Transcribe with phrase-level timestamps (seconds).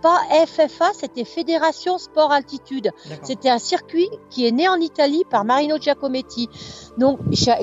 [0.00, 2.90] pas FFA, c'était Fédération Sport Altitude.
[3.22, 6.48] C'était un circuit qui est né en Italie par Marino Giacometti.
[6.98, 7.18] Donc,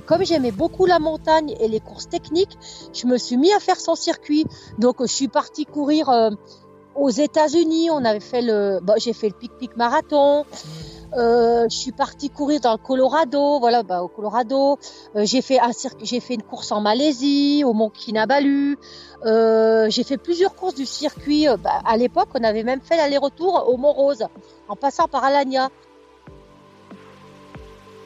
[0.05, 2.57] comme j'aimais beaucoup la montagne et les courses techniques,
[2.93, 4.45] je me suis mis à faire son circuit.
[4.77, 6.31] Donc, je suis partie courir euh,
[6.95, 7.89] aux États-Unis.
[7.91, 10.43] On avait fait le, bon, j'ai fait le Pic Pic Marathon.
[10.43, 11.02] Mmh.
[11.17, 14.79] Euh, je suis partie courir dans le Colorado, voilà, bah, au Colorado.
[15.15, 15.59] Euh, j'ai fait
[16.33, 18.77] une course en Malaisie, au Mont Kinabalu.
[19.25, 21.47] Euh, j'ai fait plusieurs courses du circuit.
[21.63, 24.25] Bah, à l'époque, on avait même fait l'aller-retour au Mont Rose,
[24.67, 25.69] en passant par Alagna.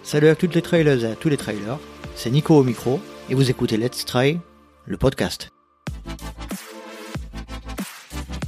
[0.04, 1.80] Salut à toutes les trailers et à tous les trailers.
[2.16, 4.40] C'est Nico au micro et vous écoutez Let's Try,
[4.86, 5.50] le podcast.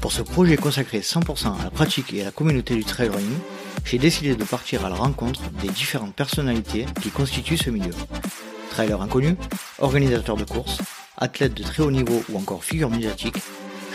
[0.01, 3.37] Pour ce projet consacré 100% à la pratique et à la communauté du trail running,
[3.85, 7.93] j'ai décidé de partir à la rencontre des différentes personnalités qui constituent ce milieu.
[8.71, 9.35] Trailer inconnu,
[9.79, 10.79] organisateurs de courses,
[11.17, 13.37] athlètes de très haut niveau ou encore figures médiatiques,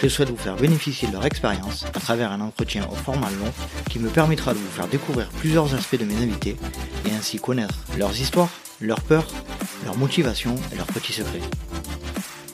[0.02, 3.52] je souhaite vous faire bénéficier de leur expérience à travers un entretien au format long
[3.88, 6.56] qui me permettra de vous faire découvrir plusieurs aspects de mes invités
[7.06, 9.28] et ainsi connaître leurs histoires, leurs peurs,
[9.84, 11.40] leurs motivations et leurs petits secrets.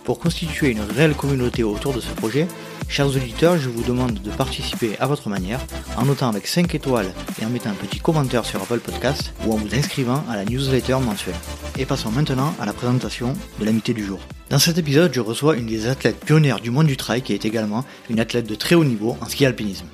[0.04, 2.46] Pour constituer une réelle communauté autour de ce projet,
[2.90, 5.60] Chers auditeurs, je vous demande de participer à votre manière
[5.96, 9.52] en notant avec 5 étoiles et en mettant un petit commentaire sur Apple Podcast ou
[9.52, 11.36] en vous inscrivant à la newsletter mensuelle.
[11.78, 14.18] Et passons maintenant à la présentation de l'amitié du jour.
[14.50, 17.44] Dans cet épisode, je reçois une des athlètes pionnières du monde du trail qui est
[17.44, 19.86] également une athlète de très haut niveau en ski alpinisme.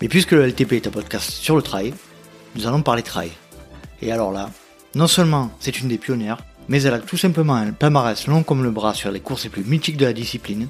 [0.00, 1.92] Mais puisque le LTP est un podcast sur le trail,
[2.54, 3.32] nous allons parler trail.
[4.00, 4.48] Et alors là,
[4.94, 8.62] non seulement c'est une des pionnières, mais elle a tout simplement un palmarès long comme
[8.62, 10.68] le bras sur les courses les plus mythiques de la discipline,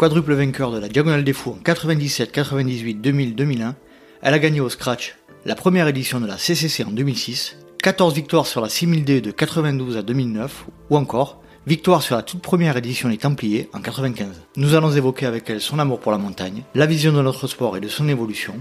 [0.00, 3.76] quadruple vainqueur de la Diagonale des Fous en 97, 98, 2000, 2001,
[4.22, 8.46] elle a gagné au scratch la première édition de la CCC en 2006, 14 victoires
[8.46, 13.10] sur la 6000D de 92 à 2009, ou encore victoire sur la toute première édition
[13.10, 14.28] des Templiers en 95.
[14.56, 17.76] Nous allons évoquer avec elle son amour pour la montagne, la vision de notre sport
[17.76, 18.54] et de son évolution,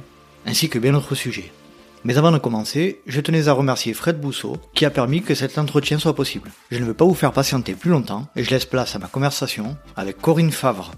[0.46, 1.54] ainsi que bien d'autres sujets.
[2.04, 5.58] Mais avant de commencer, je tenais à remercier Fred Bousseau qui a permis que cet
[5.58, 6.52] entretien soit possible.
[6.70, 9.08] Je ne veux pas vous faire patienter plus longtemps et je laisse place à ma
[9.08, 10.92] conversation avec Corinne Favre,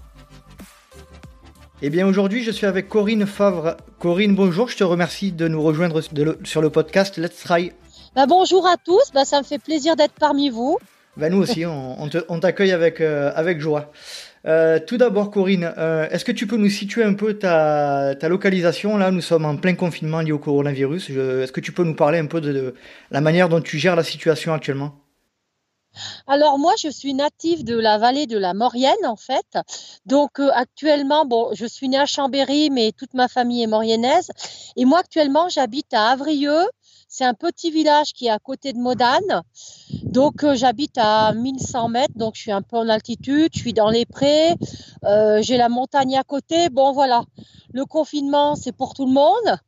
[1.84, 3.76] eh bien aujourd'hui, je suis avec Corinne Favre.
[3.98, 6.00] Corinne, bonjour, je te remercie de nous rejoindre
[6.44, 7.72] sur le podcast Let's Try.
[8.14, 10.78] Bah, bonjour à tous, bah, ça me fait plaisir d'être parmi vous.
[11.16, 13.90] Bah, nous aussi, on, t'accueille avec, euh, avec joie.
[14.46, 18.96] Euh, tout d'abord, Corinne, euh, est-ce que tu peux nous situer un peu ta, localisation?
[18.96, 21.10] Là, nous sommes en plein confinement lié au coronavirus.
[21.10, 22.74] Est-ce que tu peux nous parler un peu de
[23.10, 25.01] la manière dont tu gères la situation actuellement?
[26.26, 29.58] Alors moi, je suis native de la vallée de la Maurienne en fait.
[30.06, 34.30] Donc euh, actuellement, bon, je suis née à Chambéry, mais toute ma famille est mauriennaise.
[34.76, 36.66] Et moi actuellement, j'habite à Avrieux.
[37.08, 39.42] C'est un petit village qui est à côté de Modane.
[40.02, 43.74] Donc euh, j'habite à 1100 mètres, donc je suis un peu en altitude, je suis
[43.74, 44.54] dans les prés,
[45.04, 46.70] euh, j'ai la montagne à côté.
[46.70, 47.22] Bon voilà,
[47.72, 49.58] le confinement c'est pour tout le monde.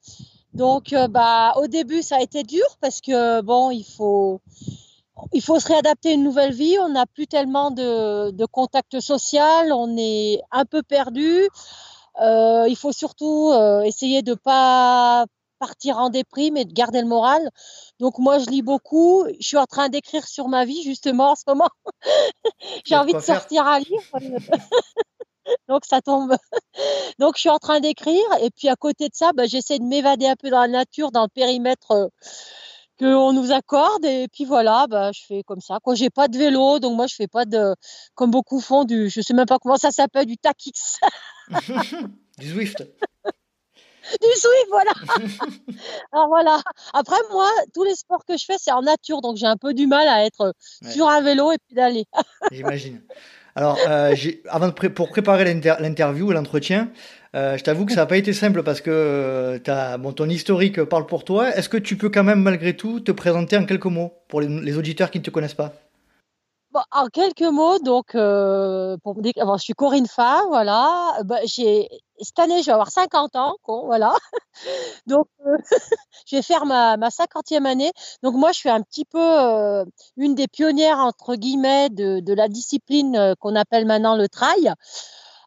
[0.54, 4.40] Donc bah au début ça a été dur parce que bon il faut
[5.32, 6.76] il faut se réadapter à une nouvelle vie.
[6.80, 9.72] On n'a plus tellement de, de, contact social.
[9.72, 11.48] On est un peu perdu.
[12.20, 15.26] Euh, il faut surtout euh, essayer de pas
[15.58, 17.48] partir en déprime et de garder le moral.
[18.00, 19.26] Donc moi, je lis beaucoup.
[19.40, 21.70] Je suis en train d'écrire sur ma vie justement en ce moment.
[22.84, 24.02] J'ai envie de sortir à lire.
[25.68, 26.36] Donc ça tombe.
[27.18, 29.84] Donc je suis en train d'écrire et puis à côté de ça, bah, j'essaie de
[29.84, 32.10] m'évader un peu dans la nature, dans le périmètre.
[32.98, 35.78] Qu'on nous accorde et puis voilà bah je fais comme ça.
[35.82, 37.74] Quoi j'ai pas de vélo donc moi je fais pas de
[38.14, 40.98] comme beaucoup font du je sais même pas comment ça s'appelle du taquix
[42.38, 42.84] du Zwift.
[44.20, 44.92] Du Zwift voilà.
[46.12, 46.60] Alors voilà.
[46.92, 49.72] Après moi tous les sports que je fais c'est en nature donc j'ai un peu
[49.72, 50.54] du mal à être
[50.90, 52.04] sur un vélo et puis d'aller.
[52.52, 53.02] J'imagine.
[53.56, 54.14] Alors euh,
[54.50, 56.90] avant de pour préparer l'interview l'entretien
[57.34, 61.06] euh, je t'avoue que ça n'a pas été simple parce que euh, ton historique parle
[61.06, 61.50] pour toi.
[61.50, 64.78] Est-ce que tu peux quand même malgré tout te présenter en quelques mots pour les,
[64.78, 65.72] auditeurs qui ne te connaissent pas?
[66.90, 71.18] En quelques mots, donc, euh, je suis Corinne Fa, voilà.
[71.24, 74.12] Bah, cette année, je vais avoir 50 ans, voilà.
[75.06, 75.26] donc,
[76.26, 77.92] je vais faire ma, ma 50e année.
[78.24, 79.84] Donc, moi, je suis un petit peu
[80.16, 84.74] une des pionnières, entre guillemets, de, de la discipline qu'on appelle maintenant le trail.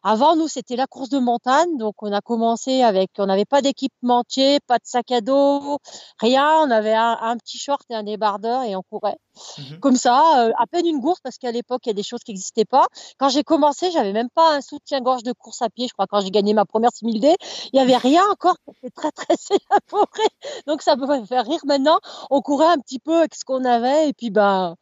[0.02, 1.76] Avant, nous, c'était la course de montagne.
[1.76, 5.78] Donc, on a commencé avec, on n'avait pas d'équipementier, pas de sac à dos,
[6.18, 6.60] rien.
[6.62, 9.18] On avait un, petit short et un débardeur et on courait.
[9.58, 12.02] Mmh Comme ça, euh, à peine une gourde parce qu'à l'époque, il y a des
[12.02, 12.86] choses qui n'existaient pas.
[13.18, 15.86] Quand j'ai commencé, j'avais même pas un soutien-gorge de course à pied.
[15.88, 17.34] Je crois quand j'ai gagné ma première 6000D,
[17.72, 18.56] il y avait rien encore.
[18.66, 20.28] C'était très, très élaboré.
[20.66, 21.98] Donc, ça peut faire rire maintenant.
[22.30, 24.74] On courait un petit peu avec ce qu'on avait et puis, ben,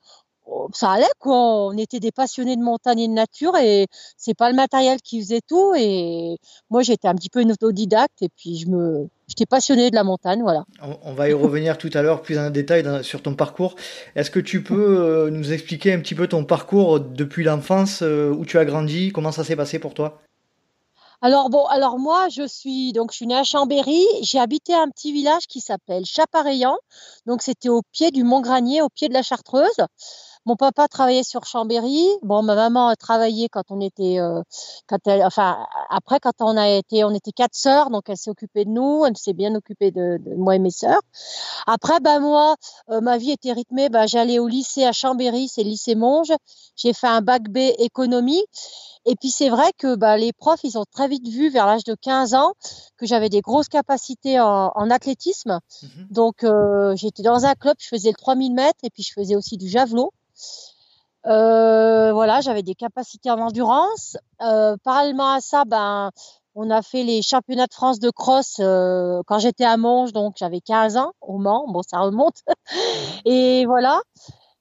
[0.72, 1.36] ça allait quoi.
[1.36, 5.20] On était des passionnés de montagne et de nature et c'est pas le matériel qui
[5.20, 5.74] faisait tout.
[5.76, 6.38] Et
[6.70, 10.04] moi, j'étais un petit peu une autodidacte et puis je me, j'étais passionnée de la
[10.04, 10.64] montagne, voilà.
[11.02, 13.74] On, va y revenir tout à l'heure plus en détail sur ton parcours.
[14.14, 18.30] Est-ce que tu peux euh, nous expliquer un petit peu ton parcours depuis l'enfance, euh,
[18.30, 20.20] où tu as grandi, comment ça s'est passé pour toi?
[21.22, 24.90] Alors bon, alors moi je suis donc je suis née à Chambéry, j'ai habité un
[24.90, 26.76] petit village qui s'appelle Chapareillan.
[27.24, 29.80] Donc c'était au pied du Mont Granier, au pied de la Chartreuse.
[30.46, 32.08] Mon papa travaillait sur Chambéry.
[32.22, 34.42] Bon, ma maman a travaillé quand on était, euh,
[34.86, 38.30] quand elle, enfin, après quand on a été, on était quatre sœurs, donc elle s'est
[38.30, 41.02] occupée de nous, elle s'est bien occupée de, de, moi et mes sœurs.
[41.66, 42.54] Après, ben moi,
[42.90, 43.88] euh, ma vie était rythmée.
[43.88, 46.32] Ben, j'allais au lycée à Chambéry, c'est le lycée Monge.
[46.76, 48.44] J'ai fait un bac B économie.
[49.06, 51.84] Et puis c'est vrai que bah, les profs, ils ont très vite vu vers l'âge
[51.84, 52.54] de 15 ans
[52.96, 55.60] que j'avais des grosses capacités en, en athlétisme.
[55.82, 59.12] Mmh donc euh, j'étais dans un club, je faisais le 3000 mètres et puis je
[59.12, 60.12] faisais aussi du javelot.
[61.26, 64.16] Euh, voilà, j'avais des capacités en endurance.
[64.42, 66.10] Euh, parallèlement à ça, ben,
[66.54, 70.34] on a fait les championnats de France de cross euh, quand j'étais à Monge, donc
[70.38, 71.66] j'avais 15 ans au Mans.
[71.68, 72.42] Bon, ça remonte.
[73.24, 74.00] et voilà.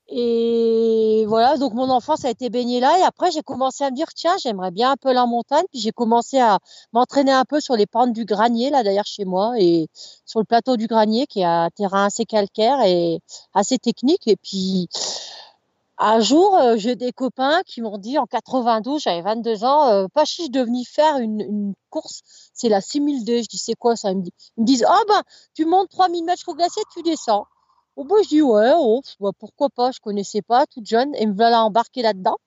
[0.08, 3.00] Et voilà, donc mon enfance a été baignée là.
[3.00, 5.66] Et après, j'ai commencé à me dire, tiens, j'aimerais bien un peu la montagne.
[5.72, 6.60] Puis j'ai commencé à
[6.94, 9.88] m'entraîner un peu sur les pentes du Granier, là d'ailleurs chez moi, et
[10.26, 13.20] sur le plateau du Granier, qui est un terrain assez calcaire et
[13.56, 14.28] assez technique.
[14.28, 14.90] Et puis,
[15.98, 20.08] un jour, euh, j'ai des copains qui m'ont dit en 92, j'avais 22 ans, euh,
[20.14, 22.22] pas chiche de venir faire une, une course,
[22.54, 23.44] c'est la 6000D.
[23.44, 24.12] Je dis, c'est quoi ça?
[24.12, 24.24] Ils me,
[24.66, 25.22] disent, oh ben,
[25.54, 27.46] tu montes 3000 mètres au glacier, tu descends.
[27.96, 31.26] Au bout, je dis, ouais, oh, bah, pourquoi pas, je connaissais pas, toute jeune, et
[31.26, 32.38] me voilà embarquer là-dedans.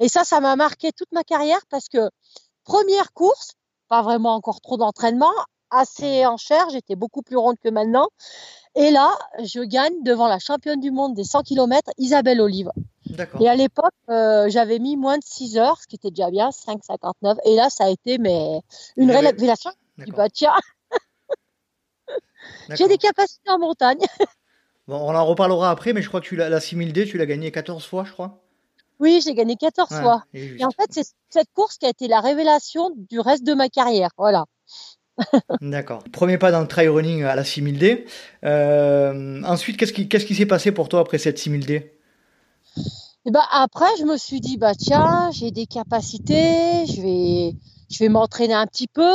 [0.00, 2.10] Et ça, ça m'a marqué toute ma carrière parce que
[2.64, 3.52] première course,
[3.88, 5.32] pas vraiment encore trop d'entraînement,
[5.76, 8.08] assez en chair, j'étais beaucoup plus ronde que maintenant.
[8.74, 12.70] Et là, je gagne devant la championne du monde des 100 km, Isabelle Olive.
[13.40, 16.50] Et à l'époque, euh, j'avais mis moins de 6 heures, ce qui était déjà bien,
[16.50, 17.36] 5,59.
[17.46, 18.60] Et là, ça a été mais,
[18.96, 19.70] une révélation.
[19.96, 20.52] Du bah, tiens,
[22.70, 24.00] j'ai des capacités en montagne.
[24.88, 27.24] bon, on en reparlera après, mais je crois que tu la, la 6000D, tu l'as
[27.24, 28.42] gagnée 14 fois, je crois.
[28.98, 30.24] Oui, j'ai gagné 14 fois.
[30.34, 33.68] Et en fait, c'est cette course qui a été la révélation du reste de ma
[33.68, 34.10] carrière.
[34.16, 34.46] Voilà.
[35.60, 36.02] D'accord.
[36.12, 38.04] Premier pas dans le trail running à la 6000D.
[38.44, 41.84] Euh, ensuite, qu'est-ce qui s'est passé pour toi après cette 6000D
[43.24, 47.54] Et bah après, je me suis dit bah tiens, j'ai des capacités, je vais
[47.90, 49.12] je vais m'entraîner un petit peu.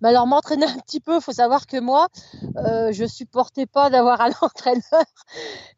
[0.00, 2.08] Mais alors m'entraîner un petit peu, faut savoir que moi,
[2.56, 5.04] euh, je supportais pas d'avoir un entraîneur.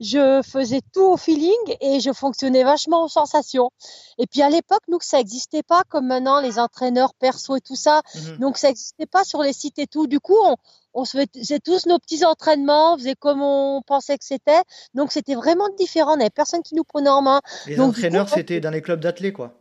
[0.00, 3.70] Je faisais tout au feeling et je fonctionnais vachement aux sensations.
[4.18, 7.76] Et puis à l'époque, nous, ça n'existait pas comme maintenant les entraîneurs perso et tout
[7.76, 8.02] ça.
[8.14, 8.38] Mhm.
[8.38, 10.06] Donc ça n'existait pas sur les sites et tout.
[10.06, 10.56] Du coup, on,
[10.94, 14.62] on se faisait tous nos petits entraînements, on faisait comme on pensait que c'était.
[14.94, 16.14] Donc c'était vraiment différent.
[16.14, 17.40] On n'avait personne qui nous prenait en main.
[17.66, 19.54] Les entraîneurs, c'était dans les clubs d'athlètes, quoi.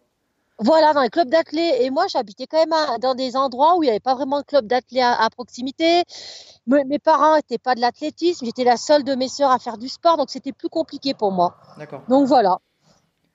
[0.63, 1.81] Voilà, dans les clubs d'athlètes.
[1.81, 4.45] Et moi, j'habitais quand même dans des endroits où il n'y avait pas vraiment de
[4.45, 6.03] club d'athlètes à, proximité.
[6.67, 8.45] mes parents n'étaient pas de l'athlétisme.
[8.45, 11.31] J'étais la seule de mes sœurs à faire du sport, donc c'était plus compliqué pour
[11.31, 11.55] moi.
[11.77, 12.03] D'accord.
[12.07, 12.59] Donc voilà.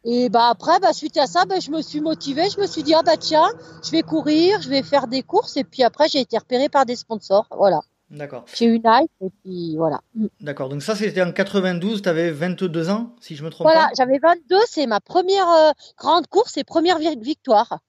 [0.04, 2.48] Et bah après, bah, suite à ça, bah, je me suis motivée.
[2.48, 3.50] Je me suis dit, ah bah tiens,
[3.82, 5.56] je vais courir, je vais faire des courses.
[5.56, 7.48] Et puis après, j'ai été repérée par des sponsors.
[7.50, 7.80] Voilà.
[8.10, 8.44] D'accord.
[8.54, 10.00] J'ai eu une hype et puis voilà.
[10.40, 10.68] D'accord.
[10.68, 12.02] Donc ça, c'était en 92.
[12.02, 14.56] Tu avais 22 ans, si je me trompe voilà, j'avais 22.
[14.66, 17.80] C'est ma première euh, grande course et première victoire.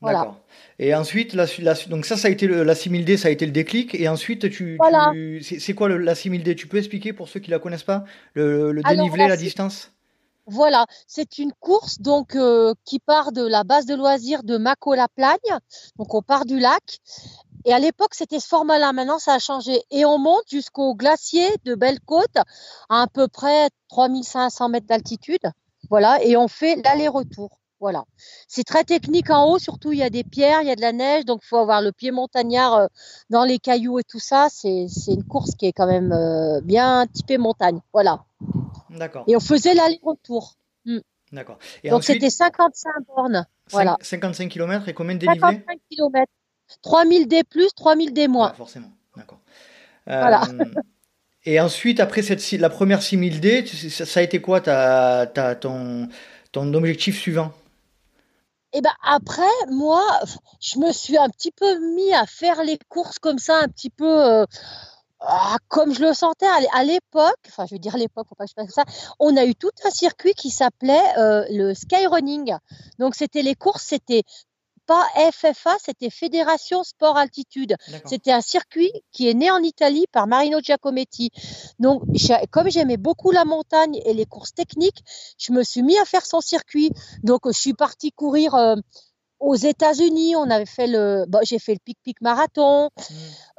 [0.00, 0.20] Voilà.
[0.20, 0.40] D'accord.
[0.78, 1.46] Et ensuite, la,
[1.88, 3.96] donc ça, ça a été le, la 6000D, ça a été le déclic.
[3.96, 5.12] Et ensuite, tu, voilà.
[5.40, 8.04] c'est quoi le, la 6000D Tu peux expliquer pour ceux qui la connaissent pas
[8.34, 9.92] le, le dénivelé, la, distance?
[10.46, 15.58] Voilà, c'est une course donc euh, qui part de la base de loisirs de Mako-la-Plagne.
[15.98, 17.00] Donc on part du lac
[17.64, 18.92] et à l'époque, c'était ce format-là.
[18.92, 19.82] Maintenant, ça a changé.
[19.90, 22.36] Et on monte jusqu'au glacier de Belle-Côte,
[22.88, 25.40] à à peu près 3500 mètres d'altitude.
[25.90, 26.22] Voilà.
[26.22, 27.58] Et on fait l'aller-retour.
[27.80, 28.04] Voilà.
[28.48, 30.80] C'est très technique en haut, surtout il y a des pierres, il y a de
[30.80, 32.86] la neige, donc il faut avoir le pied montagnard euh,
[33.30, 34.48] dans les cailloux et tout ça.
[34.50, 37.80] C'est une course qui est quand même euh, bien typée montagne.
[37.92, 38.24] Voilà.
[38.90, 39.24] D'accord.
[39.28, 40.54] Et on faisait l'aller-retour.
[40.86, 40.98] Hmm.
[41.30, 41.58] D'accord.
[41.84, 43.46] Donc c'était 55 bornes.
[43.70, 43.96] Voilà.
[44.00, 46.32] 55 km et combien de dénivelé 55 km.
[46.82, 48.52] 3000 D plus, 3000 D moins.
[48.54, 49.40] forcément, d'accord.
[50.06, 50.42] voilà.
[50.42, 50.64] Euh,
[51.44, 56.08] et ensuite, après cette, la première 6000 D, ça, a été quoi ta, ta, ton,
[56.52, 57.52] ton objectif suivant?
[58.74, 60.04] Et eh ben après, moi,
[60.60, 63.88] je me suis un petit peu mis à faire les courses comme ça, un petit
[63.88, 64.44] peu euh,
[65.20, 67.38] ah, comme je le sentais à l'époque.
[67.48, 68.84] Enfin, je veux dire l'époque, faut pas que je fasse ça.
[69.18, 72.54] On a eu tout un circuit qui s'appelait euh, le skyrunning.
[72.98, 74.22] Donc c'était les courses, c'était
[74.88, 77.76] pas FFA, c'était Fédération Sport Altitude.
[78.06, 81.30] C'était un circuit qui est né en Italie par Marino Giacometti.
[81.78, 82.02] Donc,
[82.50, 85.04] comme j'aimais beaucoup la montagne et les courses techniques,
[85.38, 86.90] je me suis mis à faire son circuit.
[87.22, 88.54] Donc, je suis partie courir.
[88.54, 88.76] Euh,
[89.40, 92.90] aux États-Unis, on avait fait le, bah, j'ai fait le Pic Pic marathon.
[92.96, 93.14] Mmh.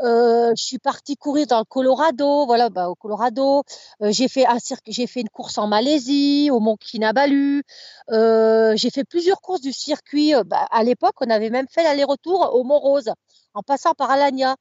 [0.05, 3.63] Euh, je suis partie courir dans le Colorado, voilà, bah, au Colorado.
[4.01, 4.57] Euh, j'ai fait un
[4.87, 7.63] j'ai fait une course en Malaisie, au Mont Kinabalu.
[8.11, 10.33] Euh, j'ai fait plusieurs courses du circuit.
[10.45, 13.11] Bah, à l'époque, on avait même fait l'aller-retour au Mont Rose
[13.53, 14.55] en passant par Alagna.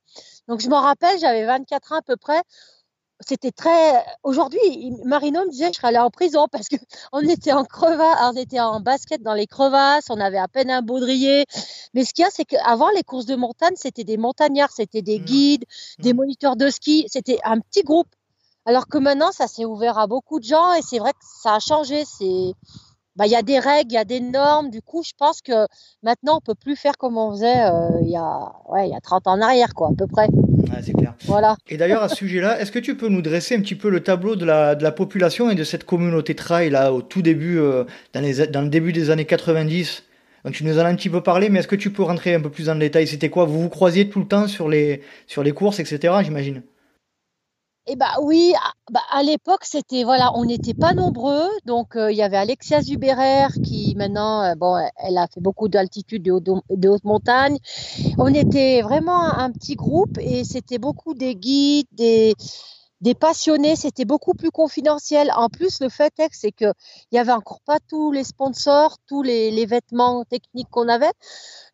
[0.48, 2.42] Donc je me rappelle, j'avais 24 ans à peu près
[3.20, 4.04] c'était très.
[4.22, 6.76] Aujourd'hui, Marino me disait que je serais allée en prison parce que
[7.12, 10.70] on était en crevasse, on était en basket dans les crevasses, on avait à peine
[10.70, 11.44] un baudrier.
[11.94, 15.02] Mais ce qu'il y a, c'est qu'avant les courses de montagne, c'était des montagnards, c'était
[15.02, 15.24] des mmh.
[15.24, 15.64] guides,
[15.98, 16.16] des mmh.
[16.16, 18.08] moniteurs de ski, c'était un petit groupe.
[18.64, 21.54] Alors que maintenant, ça s'est ouvert à beaucoup de gens et c'est vrai que ça
[21.54, 22.04] a changé.
[22.04, 22.52] C'est
[23.18, 24.70] bah, il y a des règles, il y a des normes.
[24.70, 25.66] Du coup, je pense que
[26.04, 28.94] maintenant, on peut plus faire comme on faisait euh, il, y a, ouais, il y
[28.94, 30.28] a 30 ans en arrière, quoi, à peu près.
[30.82, 31.14] C'est clair.
[31.24, 31.56] Voilà.
[31.68, 34.00] Et d'ailleurs, à ce sujet-là, est-ce que tu peux nous dresser un petit peu le
[34.00, 37.58] tableau de la, de la population et de cette communauté trail, là, au tout début,
[37.58, 40.04] euh, dans, les, dans le début des années 90
[40.44, 42.34] donc tu nous en as un petit peu parlé, mais est-ce que tu peux rentrer
[42.34, 43.06] un peu plus dans le détail?
[43.06, 43.44] C'était quoi?
[43.44, 46.62] Vous vous croisiez tout le temps sur les, sur les courses, etc., j'imagine?
[47.90, 52.12] Eh bah oui, à, bah, à l'époque c'était voilà, on n'était pas nombreux, donc euh,
[52.12, 56.38] il y avait Alexia Zuberer qui maintenant euh, bon, elle a fait beaucoup d'altitude de,
[56.38, 57.56] de, haute montagne.
[58.18, 62.34] On était vraiment un, petit groupe et c'était beaucoup des guides, des
[63.00, 65.30] des passionnés, c'était beaucoup plus confidentiel.
[65.36, 66.72] En plus, le fait est c'est que
[67.12, 71.12] il y avait encore pas tous les sponsors, tous les, les vêtements techniques qu'on avait.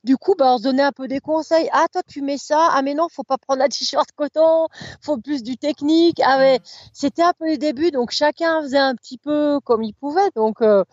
[0.05, 1.69] Du coup, bah, on se donnait un peu des conseils.
[1.73, 2.69] Ah, toi, tu mets ça.
[2.73, 4.69] Ah, mais non, faut pas prendre un t-shirt coton.
[5.01, 6.21] Faut plus du technique.
[6.23, 6.61] Ah, mais
[6.93, 7.91] c'était un peu les débuts.
[7.91, 10.31] Donc, chacun faisait un petit peu comme il pouvait.
[10.37, 10.85] Donc, euh,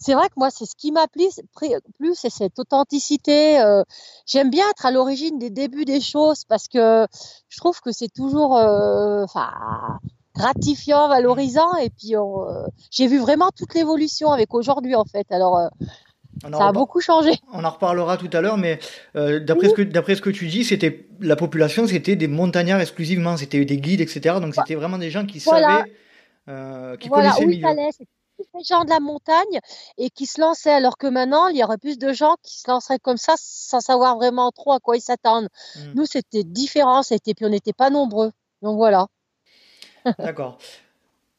[0.00, 1.24] c'est vrai que moi, c'est ce qui m'a plu,
[1.98, 3.60] plus, c'est cette authenticité.
[3.60, 3.82] Euh,
[4.26, 7.06] j'aime bien être à l'origine des débuts des choses parce que
[7.48, 9.24] je trouve que c'est toujours, euh,
[10.34, 11.76] gratifiant, valorisant.
[11.76, 12.14] Et puis,
[12.90, 15.30] j'ai vu vraiment toute l'évolution avec aujourd'hui, en fait.
[15.30, 15.70] Alors,
[16.42, 17.32] ça a beaucoup changé.
[17.52, 18.78] On en reparlera tout à l'heure, mais
[19.16, 22.80] euh, d'après ce que d'après ce que tu dis, c'était la population, c'était des montagnards
[22.80, 24.36] exclusivement, c'était des guides, etc.
[24.40, 25.92] Donc c'était vraiment des gens qui savaient,
[26.48, 27.68] euh, qui connaissaient le milieu.
[28.54, 29.60] Des gens de la montagne
[29.98, 32.70] et qui se lançaient, alors que maintenant, il y aurait plus de gens qui se
[32.70, 35.48] lanceraient comme ça sans savoir vraiment trop à quoi ils s'attendent.
[35.76, 35.92] Hmm.
[35.94, 38.32] Nous, c'était différent, c'était puis on n'était pas nombreux.
[38.62, 39.06] Donc voilà.
[40.18, 40.58] D'accord.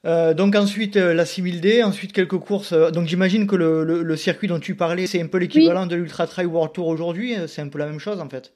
[0.03, 2.73] Euh, donc ensuite euh, la 6000D, ensuite quelques courses.
[2.73, 5.95] Euh, donc j'imagine que le, le, circuit dont tu parlais, c'est un peu l'équivalent de
[5.95, 7.35] l'Ultra Trail World Tour aujourd'hui.
[7.47, 8.51] C'est un peu la même chose en fait.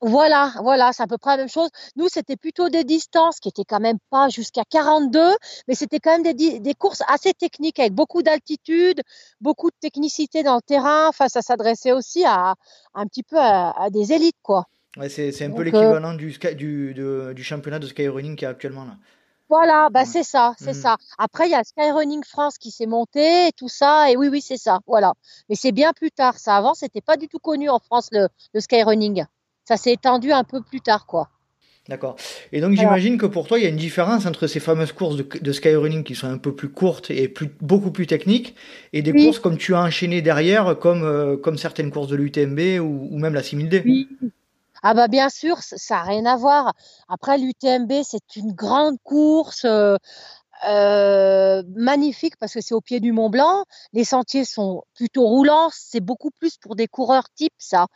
[0.00, 1.68] Voilà, voilà, c'est à peu près la même chose.
[1.96, 5.20] Nous, c'était plutôt des distances qui étaient quand même pas jusqu'à 42,
[5.66, 9.02] mais c'était quand même des, des, courses assez techniques avec beaucoup d'altitude,
[9.40, 11.08] beaucoup de technicité dans le terrain.
[11.08, 12.54] Enfin, ça s'adressait aussi à
[12.94, 14.66] un petit peu à, des élites, quoi.
[14.96, 16.94] Ouais, c'est un peu l'équivalent du, du,
[17.34, 18.96] du championnat de skyrunning qui est actuellement là.
[19.50, 20.82] Voilà, bah c'est ça, c'est mmh.
[20.82, 20.96] ça.
[21.16, 24.10] Après, il y a Skyrunning France qui s'est monté et tout ça.
[24.10, 24.80] Et oui, oui, c'est ça.
[24.86, 25.14] Voilà.
[25.48, 26.38] Mais c'est bien plus tard.
[26.38, 29.24] Ça, avant, c'était pas du tout connu en France le, le Skyrunning.
[29.68, 31.28] Ça s'est étendu un peu plus tard, quoi.
[31.90, 32.16] D'accord.
[32.52, 35.16] Et donc j'imagine que pour toi, il y a une différence entre ces fameuses courses
[35.16, 38.54] de, de, skyrunning qui sont un peu plus courtes et plus, beaucoup plus techniques,
[38.94, 42.80] et des courses comme tu as enchaîné derrière, comme, euh, comme certaines courses de l'UTMB
[42.80, 43.82] ou, ou, même la 6000D.
[43.84, 44.08] Oui,
[44.82, 46.72] ah bah bien sûr, ça n'a rien à voir.
[47.08, 49.64] Après, l'UTMB, c'est une grande course.
[49.64, 49.96] Euh,
[50.66, 53.64] euh, magnifique parce que c'est au pied du Mont Blanc.
[53.92, 55.70] Les sentiers sont plutôt roulants.
[55.72, 57.86] C'est beaucoup plus pour des coureurs type ça.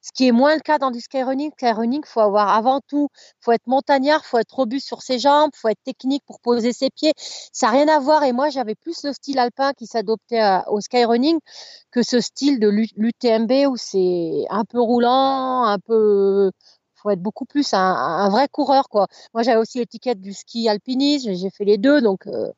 [0.00, 1.50] Ce qui est moins le cas dans du skyrunning.
[1.52, 3.08] Skyrunning, faut avoir avant tout,
[3.40, 6.90] faut être montagnard, faut être robuste sur ses jambes, faut être technique pour poser ses
[6.90, 7.12] pieds.
[7.16, 8.22] Ça n'a rien à voir.
[8.22, 11.40] Et moi, j'avais plus le style alpin qui s'adoptait euh, au skyrunning
[11.90, 16.50] que ce style de l'UTMB où c'est un peu roulant, un peu
[17.06, 19.06] faut être beaucoup plus un, vrai coureur, quoi.
[19.32, 22.50] Moi, j'avais aussi l'étiquette du ski alpinisme, j'ai fait les deux, donc euh,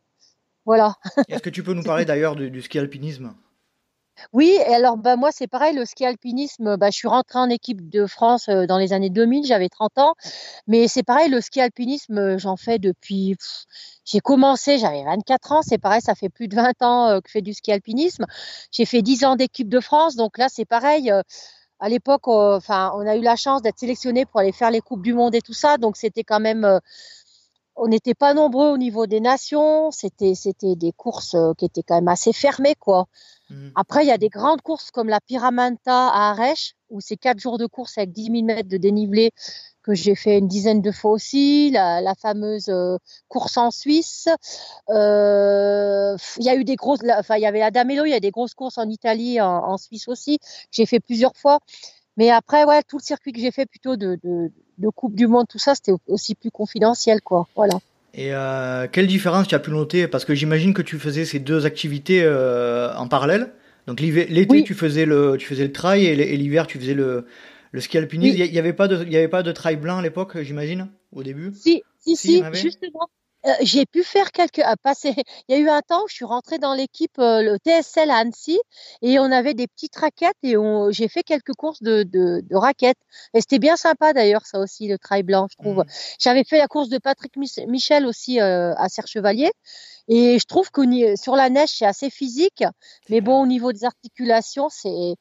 [0.64, 0.94] voilà.
[1.28, 3.34] Est-ce que tu peux nous parler d'ailleurs du, ski alpinisme?
[4.32, 7.48] Oui, et alors bah, moi c'est pareil, le ski alpinisme, bah, je suis rentrée en
[7.50, 10.14] équipe de France euh, dans les années 2000, j'avais 30 ans,
[10.66, 13.36] mais c'est pareil, le ski alpinisme, j'en fais depuis,
[14.04, 17.28] j'ai commencé, j'avais 24 ans, c'est pareil, ça fait plus de 20 ans euh, que
[17.28, 18.26] je fais du ski alpinisme,
[18.72, 21.12] j'ai fait 10 ans d'équipe de France, donc là c'est pareil,
[21.80, 25.02] à l'époque, enfin, on a eu la chance d'être sélectionné pour aller faire les coupes
[25.02, 26.78] du monde et tout ça, donc c'était quand même, euh,
[27.76, 31.84] on n'était pas nombreux au niveau des nations, c'était c'était des courses euh, qui étaient
[31.84, 33.06] quand même assez fermées quoi.
[33.50, 33.68] Mmh.
[33.76, 37.38] Après, il y a des grandes courses comme la Pyramanta à Arèche, où c'est quatre
[37.38, 39.30] jours de course avec 10 000 mètres de dénivelé
[39.88, 42.70] que j'ai fait une dizaine de fois aussi, la, fameuse
[43.28, 44.28] course en Suisse.
[44.88, 48.20] Il y a eu des grosses, enfin il y avait la Damello, il y a
[48.20, 50.38] des grosses courses en Italie, en, Suisse aussi.
[50.70, 51.60] J'ai fait plusieurs fois.
[52.18, 55.46] Mais après, ouais, tout le circuit que j'ai fait plutôt de, de, Coupe du Monde,
[55.48, 57.48] tout ça, c'était aussi plus confidentiel, quoi.
[57.56, 57.78] Voilà.
[58.14, 58.32] Et
[58.92, 60.06] quelle différence tu as pu noter?
[60.06, 63.52] Parce que j'imagine que tu faisais ces deux activités en parallèle.
[63.86, 67.24] Donc l'été, tu faisais le, tu faisais le trail et l'hiver, tu faisais le,
[67.72, 68.36] le ski alpinisme.
[68.38, 70.88] Il n'y avait pas de, il y avait pas de trail blanc à l'époque, j'imagine,
[71.12, 71.52] au début?
[71.54, 73.08] Si, si, si, justement.
[73.46, 75.14] Euh, j'ai pu faire quelques à passer.
[75.48, 78.10] Il y a eu un temps où je suis rentrée dans l'équipe euh, le TSL
[78.10, 78.58] à Annecy
[79.00, 80.56] et on avait des petites raquettes et
[80.90, 82.98] j'ai fait quelques courses de, de, de raquettes.
[83.34, 85.84] Et c'était bien sympa d'ailleurs ça aussi le trail blanc, je trouve.
[85.84, 85.90] Mmh.
[86.18, 89.52] J'avais fait la course de Patrick Michel aussi euh, à Serre Chevalier
[90.08, 90.82] et je trouve que
[91.16, 92.64] sur la neige, c'est assez physique,
[93.10, 95.14] mais bon, au niveau des articulations, c'est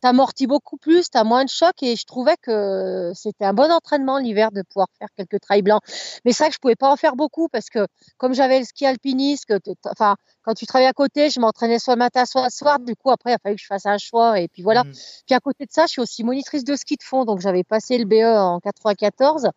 [0.00, 4.18] t'amortis beaucoup plus, t'as moins de choc et je trouvais que c'était un bon entraînement
[4.18, 5.82] l'hiver de pouvoir faire quelques trails blancs.
[6.24, 8.64] Mais c'est vrai que je pouvais pas en faire beaucoup parce que comme j'avais le
[8.64, 12.44] ski alpiniste, que enfin quand tu travailles à côté, je m'entraînais soit le matin, soit
[12.44, 12.78] le soir.
[12.80, 14.84] Du coup après, il a fallu que je fasse un choix et puis voilà.
[14.84, 14.92] Mmh.
[15.26, 17.64] Puis à côté de ça, je suis aussi monitrice de ski de fond, donc j'avais
[17.64, 19.50] passé le BE en 94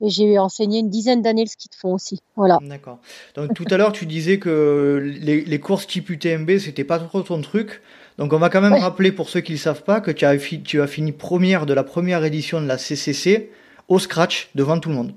[0.00, 2.20] et j'ai enseigné une dizaine d'années le ski de fond aussi.
[2.36, 2.58] Voilà.
[2.62, 3.00] D'accord.
[3.34, 7.22] Donc tout à l'heure, tu disais que les, les courses type UTMB, c'était pas trop
[7.22, 7.82] ton truc.
[8.18, 10.36] Donc on va quand même rappeler pour ceux qui ne savent pas que tu as,
[10.36, 13.50] tu as fini première de la première édition de la CCC
[13.86, 15.14] au scratch devant tout le monde.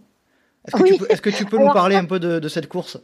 [0.67, 2.99] Est-ce que, tu peux, est-ce que tu peux nous parler un peu de, cette course?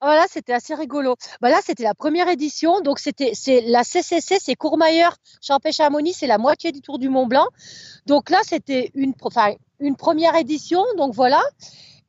[0.00, 1.16] Voilà, c'était assez rigolo.
[1.40, 2.82] Bah là, c'était la première édition.
[2.82, 7.26] Donc, c'était, c'est la CCC, c'est Courmayeur, Champêche-Chamonix, c'est la moitié du Tour du Mont
[7.26, 7.48] Blanc.
[8.06, 11.42] Donc là, c'était une, enfin, une première édition, donc voilà.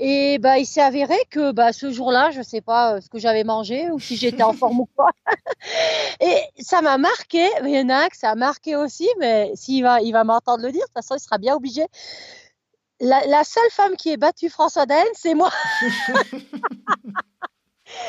[0.02, 3.10] Et bah, il s'est avéré que bah, ce jour-là, je ne sais pas euh, ce
[3.10, 5.10] que j'avais mangé ou si j'étais en forme ou pas.
[6.22, 7.46] Et ça m'a marqué.
[7.64, 10.24] Il y en a un que ça a marqué aussi, mais s'il va, il va
[10.24, 11.86] m'entendre le dire, de toute façon, il sera bien obligé.
[13.02, 15.52] La, seule femme qui ait battu François Daen, c'est moi.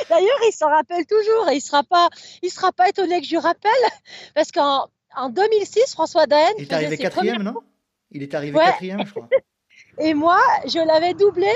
[0.08, 2.08] D'ailleurs, il s'en rappelle toujours et il ne sera, pas,
[2.42, 3.70] il sera pas étonné que je lui rappelle
[4.34, 6.52] parce qu'en en 2006, François Daen.
[6.58, 7.54] Il est arrivé quatrième, non?
[8.10, 9.28] Il est arrivé quatrième, je crois.
[9.98, 11.52] Et moi, je l'avais doublé.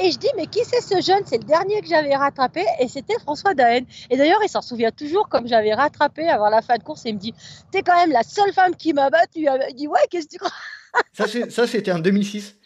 [0.00, 1.22] Et je dis, mais qui c'est ce jeune?
[1.26, 3.84] C'est le dernier que j'avais rattrapé et c'était François Daen.
[4.10, 7.06] Et d'ailleurs, il s'en souvient toujours comme j'avais rattrapé avant la fin de course.
[7.06, 7.34] Et il me dit,
[7.70, 9.46] t'es quand même la seule femme qui m'a battu.
[9.68, 10.52] Il dit, ouais, qu'est-ce que tu crois?
[11.12, 12.56] Ça, c'était en 2006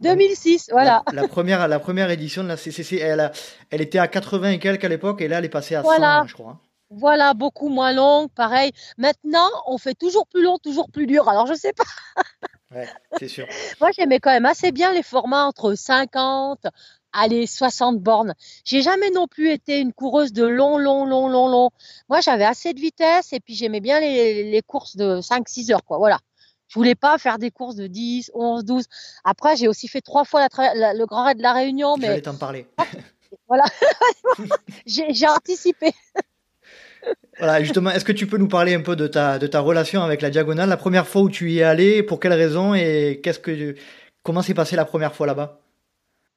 [0.00, 1.04] 2006, voilà.
[1.12, 3.30] La, première, la première édition de la CCC, elle,
[3.70, 6.26] elle était à 80 et quelques à l'époque, et là, elle est passée à 100,
[6.26, 6.60] je crois.
[6.90, 8.72] Voilà, beaucoup moins longue, pareil.
[8.98, 11.28] Maintenant, on fait toujours plus long, toujours plus dur.
[11.28, 11.84] Alors, je sais pas.
[12.72, 13.48] Ouais, c'est sûr.
[13.80, 16.68] Moi, j'aimais quand même assez bien les formats entre 50,
[17.12, 18.34] allez, 60 bornes.
[18.64, 21.70] J'ai jamais non plus été une coureuse de long, long, long, long, long.
[22.08, 25.98] Moi, j'avais assez de vitesse et puis j'aimais bien les, courses de 5-6 heures, quoi.
[25.98, 26.20] Voilà.
[26.68, 28.84] Je voulais pas faire des courses de 10, 11, 12.
[29.24, 31.96] Après, j'ai aussi fait trois fois le Grand Raid de la Réunion.
[31.96, 32.06] Mais...
[32.06, 32.68] J'allais t'en parler.
[33.48, 33.64] voilà.
[34.86, 35.92] j'ai anticipé.
[37.38, 40.02] Voilà, justement, est-ce que tu peux nous parler un peu de ta, de ta relation
[40.02, 43.20] avec la diagonale La première fois où tu y es allé, pour quelles raisons et
[43.22, 43.74] qu'est-ce que,
[44.22, 45.60] comment s'est passé la première fois là-bas?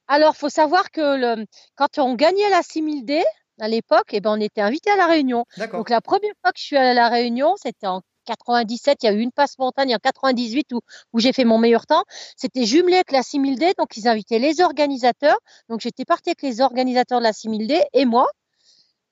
[0.08, 1.46] Alors, faut savoir que le,
[1.76, 3.22] quand on gagnait la 6000D,
[3.60, 5.46] à l'époque, eh ben, on était invité à la Réunion.
[5.72, 9.06] Donc, la première fois que je suis allée à la Réunion, c'était en 97, il
[9.06, 10.80] y a eu une passe montagne en 98 où,
[11.12, 12.04] où j'ai fait mon meilleur temps.
[12.38, 15.38] C'était jumelé avec la 6000D, donc ils invitaient les organisateurs.
[15.70, 18.28] Donc j'étais partie avec les organisateurs de la 6000D et moi.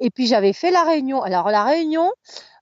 [0.02, 1.22] Et puis j'avais fait la réunion.
[1.22, 2.12] Alors la réunion,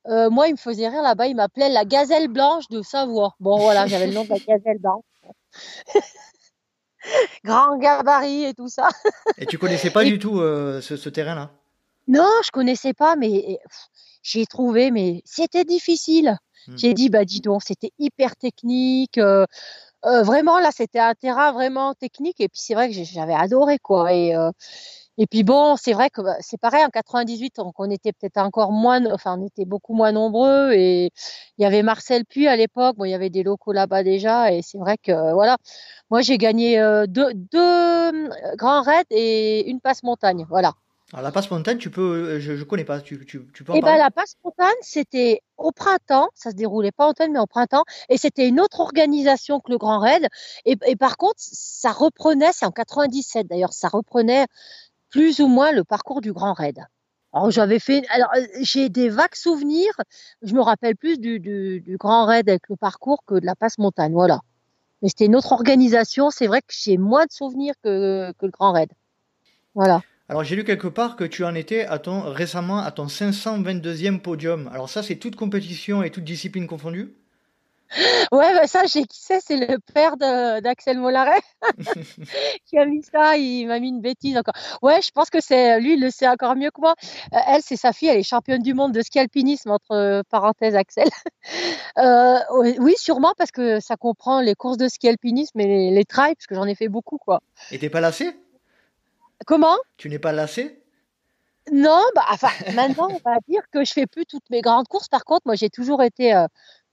[0.07, 1.27] euh, moi, il me faisait rire là-bas.
[1.27, 3.33] Il m'appelait la gazelle blanche de Savoie.
[3.39, 5.03] Bon, voilà, j'avais le nom de la gazelle blanche.
[7.45, 8.89] Grand gabarit et tout ça.
[9.37, 11.51] et tu connaissais pas du tout euh, ce, terrain-là?
[12.07, 13.59] Non, je connaissais pas, mais
[14.21, 16.37] j'ai trouvé, mais c'était difficile.
[16.67, 16.75] Hmm.
[16.77, 19.17] J'ai dit, bah dis donc, c'était hyper technique.
[19.17, 19.45] Euh,
[20.03, 22.41] vraiment, là, c'était un terrain vraiment technique.
[22.41, 24.13] Et puis c'est vrai que j'avais adoré, quoi.
[24.13, 24.35] Et
[25.21, 28.71] et puis bon, c'est vrai que bah, c'est pareil, en 98, on, était peut-être encore
[28.71, 31.11] moins, enfin, on était beaucoup moins nombreux et
[31.57, 34.53] il y avait Marcel Puy à l'époque, bon, il y avait des locaux là-bas déjà
[34.53, 35.57] et c'est vrai que voilà,
[36.09, 40.71] moi j'ai gagné euh, deux, deux euh, grands raids et une passe montagne, voilà.
[41.11, 43.73] Alors la passe montagne, tu peux, euh, je, ne connais pas, tu, tu, tu peux
[43.73, 47.33] en Eh ben la passe montagne, c'était au printemps, ça se déroulait pas en automne
[47.33, 50.25] mais au printemps, et c'était une autre organisation que le Grand Raid.
[50.63, 54.45] Et, et par contre, ça reprenait, c'est en 97 d'ailleurs, ça reprenait
[55.09, 56.79] plus ou moins le parcours du Grand Raid.
[57.31, 59.93] Alors j'avais fait, alors euh, j'ai des vagues souvenirs.
[60.41, 64.13] Je me rappelle plus du, Grand Raid avec le parcours que de la passe montagne,
[64.13, 64.41] voilà.
[65.01, 66.29] Mais c'était une autre organisation.
[66.29, 68.89] C'est vrai que j'ai moins de souvenirs que, que le Grand Raid.
[69.75, 70.01] Voilà.
[70.27, 74.19] Alors j'ai lu quelque part que tu en étais à ton, récemment à ton 522e
[74.19, 74.69] podium.
[74.71, 77.15] Alors ça c'est toute compétition et toute discipline confondue?
[78.31, 81.41] Ouais, bah ça, j'ai qui c'est, c'est le père d'Axel Mollaret
[82.65, 83.37] qui a mis ça.
[83.37, 84.53] Il m'a mis une bêtise encore.
[84.81, 86.95] Ouais, je pense que c'est lui, il le sait encore mieux que moi.
[87.33, 90.21] Euh, elle, c'est sa fille, elle est championne du monde de ski alpinisme entre euh,
[90.29, 91.07] parenthèses Axel.
[91.97, 92.39] Euh,
[92.79, 96.35] oui, sûrement parce que ça comprend les courses de ski alpinisme et les, les trails,
[96.35, 97.41] parce que j'en ai fait beaucoup, quoi.
[97.71, 98.39] Et t'es pas lassé?
[99.45, 99.75] Comment?
[99.97, 100.81] Tu n'es pas lassé?
[101.71, 105.07] Non, bah enfin maintenant on va dire que je fais plus toutes mes grandes courses.
[105.07, 106.33] Par contre, moi j'ai toujours été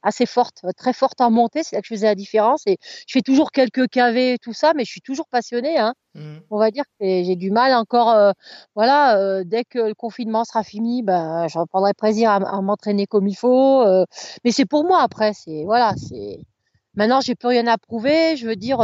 [0.06, 1.62] assez forte, très forte en montée.
[1.64, 2.62] C'est là que je faisais la différence.
[2.66, 5.78] Et je fais toujours quelques KV et tout ça, mais je suis toujours passionnée.
[5.78, 5.94] Hein.
[6.14, 6.36] Mmh.
[6.50, 8.10] On va dire que j'ai du mal encore.
[8.10, 8.30] Euh,
[8.76, 13.26] voilà, euh, dès que le confinement sera fini, ben, je reprendrai plaisir à, m'entraîner comme
[13.26, 13.82] il faut.
[13.82, 14.04] Euh.
[14.44, 15.32] mais c'est pour moi après.
[15.34, 16.38] C'est voilà, c'est.
[16.94, 18.36] Maintenant, j'ai plus rien à prouver.
[18.36, 18.78] Je veux dire,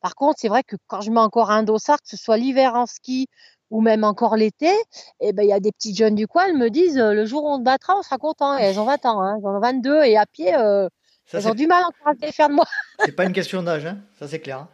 [0.00, 2.74] par contre, c'est vrai que quand je mets encore un dossard, que ce soit l'hiver
[2.74, 3.28] en ski
[3.72, 6.44] ou même encore l'été, et eh ben il y a des petites jeunes du coin,
[6.46, 8.58] elles me disent euh, le jour où on te battra, on sera content.
[8.58, 10.88] Et elles ont 20 ans, hein, elles ont 22 et à pied, euh,
[11.32, 12.66] elles ont du mal encore à se faire de moi.
[13.04, 14.58] c'est pas une question d'âge, hein ça c'est clair.
[14.58, 14.68] Hein.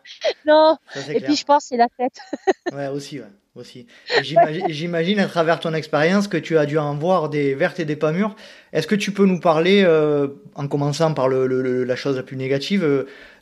[0.47, 0.77] non.
[1.09, 2.19] et puis je pense c'est la tête.
[2.73, 3.27] ouais aussi, ouais.
[3.55, 3.87] Aussi.
[4.69, 7.97] J'imagine à travers ton expérience que tu as dû en voir des vertes et des
[7.97, 8.37] pas mûres.
[8.73, 11.47] Est-ce que tu peux nous parler, euh, en commençant par le,
[11.83, 12.85] la chose la plus négative,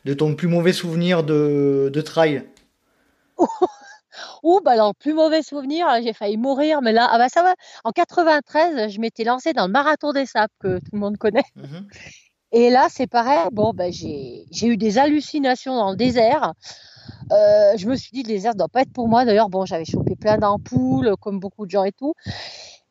[0.05, 2.43] de ton plus mauvais souvenir de, de trail?
[4.43, 7.43] Ou bah, dans le plus mauvais souvenir, j'ai failli mourir, mais là, ah bah ça
[7.43, 7.55] va.
[7.83, 11.43] En 93, je m'étais lancée dans le marathon des sables que tout le monde connaît.
[11.55, 11.87] Mmh
[12.51, 13.39] Et là, c'est pareil.
[13.51, 16.53] Bon, bah, j'ai eu des hallucinations dans le désert.
[17.31, 19.25] Euh, je me suis dit, le désert ne doit pas être pour moi.
[19.25, 22.13] D'ailleurs, bon, j'avais chopé plein d'ampoules, comme beaucoup de gens et tout.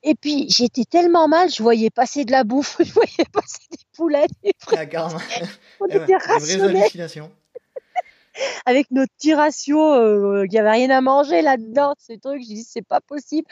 [0.02, 3.78] Et puis, j'étais tellement mal, je voyais passer de la bouffe, je voyais passer des
[3.96, 4.88] poulets, des frères.
[5.80, 7.30] On était hallucinations
[8.66, 12.42] avec notre tiration, euh, il n'y avait rien à manger là-dedans, ces trucs.
[12.42, 13.46] Je dis, c'est pas possible.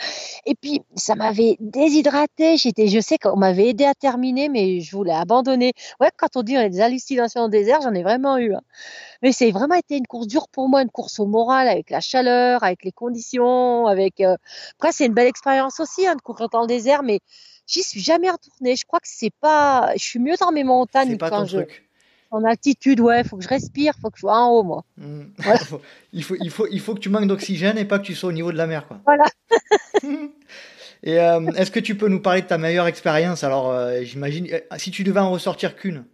[0.47, 2.57] Et puis, ça m'avait déshydraté.
[2.57, 5.73] J'étais, je sais qu'on m'avait aidé à terminer, mais je voulais abandonner.
[6.01, 8.55] Ouais, quand on dit on a des hallucinations au désert, j'en ai vraiment eu.
[8.55, 8.62] Hein.
[9.23, 12.01] Mais c'est vraiment été une course dure pour moi, une course au moral, avec la
[12.01, 14.20] chaleur, avec les conditions, avec.
[14.20, 14.37] Euh,
[14.79, 17.20] après, c'est une belle expérience aussi hein, de courir dans le désert, mais
[17.66, 18.77] j'y suis jamais retournée.
[18.77, 19.92] Je crois que c'est pas.
[19.97, 21.59] Je suis mieux dans mes montagnes pas quand je.
[21.59, 21.84] Truc
[22.35, 24.85] en altitude, ouais, faut que je respire, faut que je sois en haut, moi.
[24.99, 25.23] Mmh.
[26.12, 28.31] il, faut, il, faut, il faut que tu manques d'oxygène et pas que tu sois
[28.31, 29.01] au niveau de la mer, quoi.
[29.05, 29.25] Voilà.
[31.05, 33.44] et euh, est-ce que tu peux nous parler de ta meilleure expérience?
[33.44, 36.05] Alors, euh, j'imagine, euh, si tu devais en ressortir qu'une,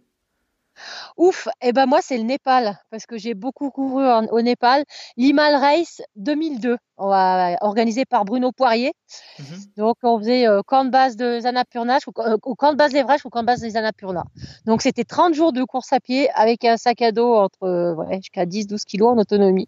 [1.17, 4.83] Ouf, et eh ben moi c'est le Népal parce que j'ai beaucoup couru au Népal.
[5.17, 8.93] L'Himal Race 2002, organisé par Bruno Poirier.
[9.39, 9.43] Mmh
[9.77, 13.25] Donc on faisait euh, camp de base de Zanapurna, euh, au camp de base d'Everest
[13.25, 14.23] ou camp de base des Annapurna.
[14.65, 17.93] Donc c'était 30 jours de course à pied avec un sac à dos entre euh,
[17.93, 19.67] ouais, jusqu'à 10-12 kilos en autonomie.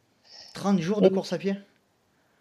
[0.54, 1.56] 30 jours de course à pied?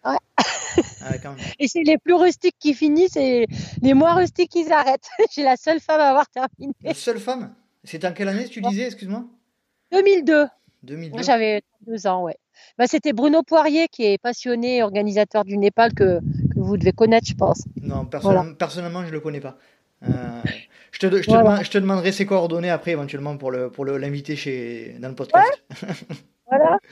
[0.05, 0.17] Ouais.
[0.37, 0.43] Ah,
[1.59, 3.47] et c'est les plus rustiques qui finissent et
[3.81, 5.09] les moins rustiques qui s'arrêtent.
[5.35, 6.73] J'ai la seule femme à avoir terminé.
[6.83, 7.53] La seule femme?
[7.83, 9.25] C'était en quelle année, tu disais, excuse-moi?
[9.91, 10.47] 2002.
[10.83, 11.23] 2002.
[11.23, 12.37] J'avais deux ans, ouais.
[12.77, 17.27] Bah, c'était Bruno Poirier qui est passionné, organisateur du Népal que, que vous devez connaître,
[17.27, 17.63] je pense.
[17.81, 19.57] Non, personnellement, je ne le connais pas.
[20.03, 20.41] Euh,
[20.91, 24.35] je, te, je, te je, te, demanderai ses coordonnées après, éventuellement, pour l'inviter pour le,
[24.35, 25.63] chez dans le podcast.
[26.47, 26.77] voilà.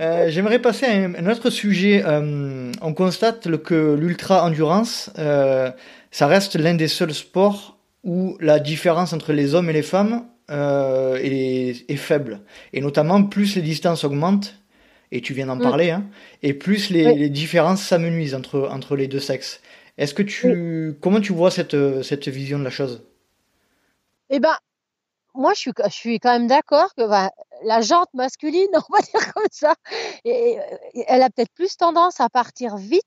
[0.00, 2.02] Euh, j'aimerais passer à un, autre sujet.
[2.04, 7.73] Euh, on constate que l'ultra-endurance, ça reste l'un des seuls sports
[8.04, 12.40] où la différence entre les hommes et les femmes euh, est, faible.
[12.72, 14.54] Et notamment, plus les distances augmentent,
[15.10, 15.62] et tu viens d'en mm.
[15.62, 16.04] parler, hein,
[16.42, 19.60] et plus les, différences s'amenuisent entre, entre les deux sexes.
[19.96, 23.02] Est-ce que tu, comment tu vois cette, cette vision de la chose?
[24.30, 24.56] Eh ben,
[25.34, 27.30] moi, je suis, je suis quand même d'accord que bah,
[27.64, 29.74] la jante masculine, on va dire comme ça,
[30.24, 30.58] et,
[31.06, 33.02] elle a peut-être plus tendance à partir vite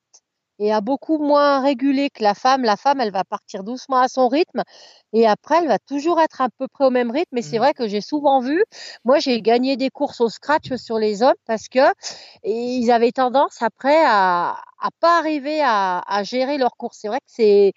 [0.59, 2.63] et a beaucoup moins régulé que la femme.
[2.63, 4.63] La femme, elle va partir doucement à son rythme
[5.13, 7.29] et après, elle va toujours être à peu près au même rythme.
[7.31, 7.61] Mais c'est mmh.
[7.61, 8.63] vrai que j'ai souvent vu,
[9.05, 11.79] moi, j'ai gagné des courses au scratch sur les hommes parce que
[12.43, 16.99] ils avaient tendance après à, à pas arriver à, à gérer leur course.
[17.01, 17.73] C'est vrai que c'est,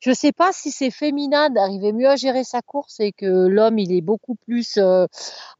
[0.00, 3.78] je sais pas si c'est féminin d'arriver mieux à gérer sa course et que l'homme,
[3.78, 5.06] il est beaucoup plus euh,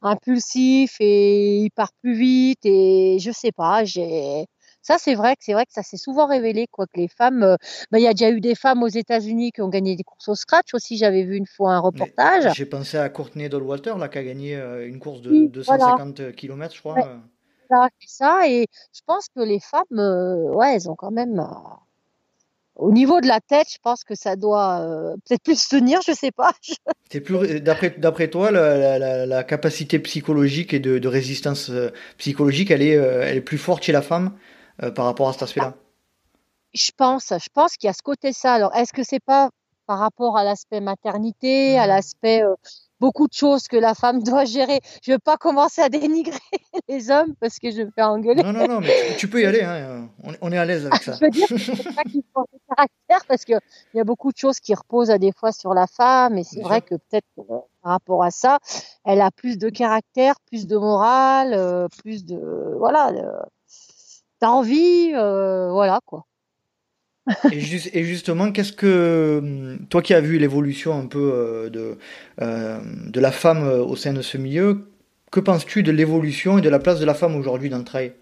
[0.01, 4.47] impulsif et il part plus vite et je sais pas, j'ai,
[4.83, 7.41] ça, c'est vrai que c'est vrai que ça s'est souvent révélé, quoi, que les femmes.
[7.41, 7.55] Euh,
[7.89, 10.27] bah, il y a déjà eu des femmes aux États-Unis qui ont gagné des courses
[10.27, 10.97] au scratch aussi.
[10.97, 12.53] J'avais vu une fois un reportage.
[12.53, 16.75] J'ai pensé à Courtney Dollwater, là, qui a gagné euh, une course de 250 km,
[16.75, 16.95] je crois.
[16.95, 17.87] Ouais.
[18.01, 21.43] C'est ça, et je pense que les femmes, euh, ouais, elles ont quand même.
[22.75, 26.31] au niveau de la tête, je pense que ça doit peut-être plus tenir, je sais
[26.31, 26.53] pas.
[27.23, 31.71] plus d'après d'après toi, la, la, capacité psychologique et de, de résistance
[32.17, 34.33] psychologique, elle est elle est plus forte chez la femme
[34.81, 35.73] euh, par rapport à cet aspect-là
[36.73, 38.53] Je pense, je pense qu'il y a ce côté ça.
[38.53, 39.49] Alors, est-ce que c'est pas
[39.85, 42.55] par rapport à l'aspect maternité, à mmh l'aspect euh,
[42.99, 44.79] beaucoup de choses que la femme doit gérer?
[45.03, 46.39] Je ne veux pas commencer à dénigrer
[46.89, 48.41] les hommes parce que je me fais engueuler.
[48.43, 49.61] Non, non, non, mais tu, peux y aller.
[49.61, 50.09] Hein.
[50.41, 51.13] On, est à l'aise avec ça.
[51.13, 53.59] je veux dire, c'est pas qu'il faut caractère parce qu'il
[53.93, 56.61] y a beaucoup de choses qui reposent à des fois sur la femme et c'est
[56.61, 58.59] vrai que peut-être euh, par rapport à ça,
[59.05, 62.39] elle a plus de caractère, plus de morale, euh, plus de
[62.77, 63.11] voilà,
[64.43, 66.25] d'envie, euh, voilà quoi
[67.53, 67.61] et,
[68.03, 71.97] justement, qu'est-ce que hum, toi qui as vu l'évolution un peu euh, de,
[72.41, 74.91] euh, de la femme au sein de ce milieu,
[75.31, 78.13] que penses-tu de l'évolution et de la place de la femme aujourd'hui dans le trail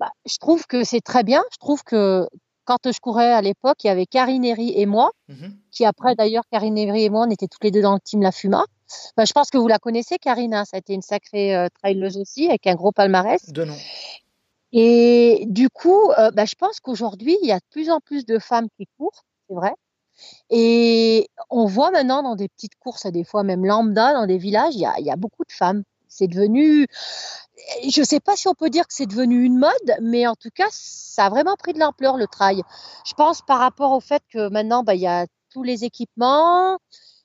[0.00, 1.42] bah, Je trouve que c'est très bien.
[1.52, 2.26] Je trouve que
[2.64, 5.54] quand je courais à l'époque, il y avait Karine Herry et moi, mhm.
[5.70, 8.22] qui après d'ailleurs, Karine Herry et moi, on était toutes les deux dans le team
[8.22, 8.64] La Fuma.
[9.16, 10.54] Bah, je pense que vous la connaissez, Karine.
[10.54, 10.64] Hein.
[10.64, 13.50] ça a été une sacrée euh, traileuse aussi, avec un gros palmarès.
[13.50, 13.76] De nom.
[14.72, 18.24] Et du coup, euh, bah, je pense qu'aujourd'hui, il y a de plus en plus
[18.24, 19.74] de femmes qui courent, c'est vrai.
[20.50, 24.74] Et on voit maintenant dans des petites courses, des fois même lambda, dans des villages,
[24.74, 25.82] il y a, beaucoup de femmes.
[26.08, 26.86] C'est devenu,
[27.88, 30.34] je ne sais pas si on peut dire que c'est devenu une mode, mais en
[30.34, 32.62] tout cas, ça a vraiment pris de l'ampleur le trail.
[33.06, 36.78] Je pense par rapport au fait que maintenant, bah, il y a tous les équipements,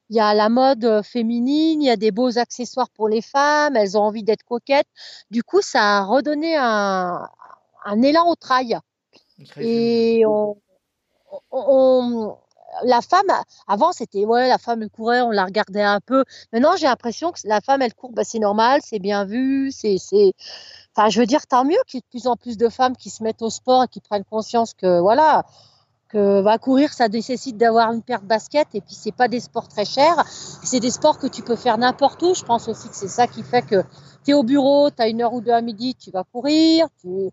[0.10, 3.76] il y a la mode féminine, il y a des beaux accessoires pour les femmes,
[3.76, 4.88] elles ont envie d'être coquettes.
[5.32, 7.28] Du coup, ça a redonné un,
[7.86, 8.78] un élan au trail.
[9.60, 10.58] Et on,
[12.84, 13.32] la femme,
[13.67, 16.24] avant c'était ouais, la femme elle courait, on la regardait un peu.
[16.52, 19.98] Maintenant j'ai l'impression que la femme elle court, bah, c'est normal, c'est bien vu, c'est,
[20.00, 20.34] c'est,
[20.96, 22.96] enfin je veux dire tant mieux qu'il y ait de plus en plus de femmes
[22.96, 25.46] qui se mettent au sport et qui prennent conscience que voilà,
[26.10, 29.39] que va courir ça nécessite d'avoir une paire de baskets et puis c'est pas des
[29.39, 30.26] sports très chers,
[30.63, 32.34] c'est des sports que tu peux faire n'importe où.
[32.34, 33.84] Je pense aussi que c'est ça qui fait que
[34.24, 36.88] tu es au bureau, tu as une heure ou deux à midi, tu vas courir,
[37.02, 37.32] tu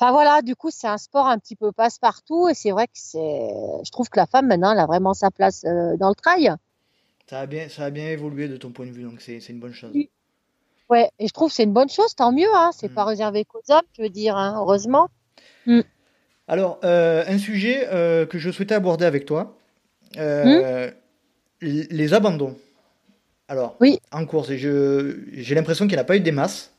[0.00, 2.92] Enfin voilà, du coup, c'est un sport un petit peu passe-partout et c'est vrai que
[2.94, 3.48] c'est.
[3.84, 6.54] Je trouve que la femme maintenant, elle a vraiment sa place euh, dans le trail.
[7.28, 9.58] Ça a bien, ça a bien évolué de ton point de vue, donc c'est une
[9.58, 9.92] bonne chose.
[10.88, 12.48] Ouais, et je trouve que c'est une bonne chose, tant mieux.
[12.54, 12.94] Hein, c'est mm.
[12.94, 15.08] pas réservé qu'aux hommes, je veux dire, hein, heureusement.
[15.66, 15.80] Mm.
[16.48, 19.56] Alors, euh, un sujet euh, que je souhaitais aborder avec toi,
[20.16, 20.90] mm.
[21.60, 22.56] les abandons.
[23.48, 23.98] Alors, oui.
[24.12, 26.72] en course, j'ai l'impression qu'il n'y a pas eu des masses.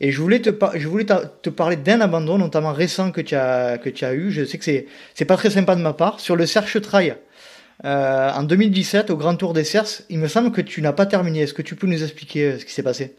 [0.00, 3.78] Et je voulais te, je voulais te parler d'un abandon, notamment récent que tu as,
[3.78, 4.30] que tu as eu.
[4.30, 6.20] Je sais que c'est, pas très sympa de ma part.
[6.20, 7.16] Sur le Cerche Trail,
[7.84, 11.06] euh, en 2017, au Grand Tour des Cerces, il me semble que tu n'as pas
[11.06, 11.40] terminé.
[11.40, 13.14] Est-ce que tu peux nous expliquer euh, ce qui s'est passé?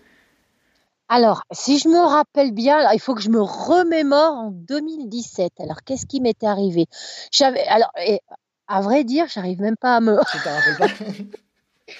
[1.07, 5.53] Alors, si je me rappelle bien, il faut que je me remémore en 2017.
[5.59, 6.87] Alors, qu'est-ce qui m'était arrivé?
[7.31, 7.91] J'avais, alors,
[8.67, 10.17] à vrai dire, j'arrive même pas à me.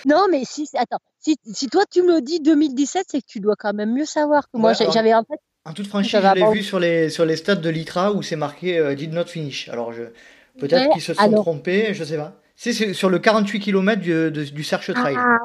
[0.07, 3.39] Non, mais si, attends, si, si, toi tu me le dis 2017, c'est que tu
[3.39, 4.73] dois quand même mieux savoir que moi.
[4.73, 5.39] J'avais en fait.
[5.63, 8.35] En toute franchise, je l'ai vu sur les, sur les stades de l'ITRA où c'est
[8.35, 9.69] marqué euh, Did not finish.
[9.69, 10.03] Alors, je,
[10.57, 12.33] peut-être qu'ils se sont trompés, je sais pas.
[12.55, 15.17] C'est sur le 48 km du, du Search Trail.
[15.19, 15.37] Ah,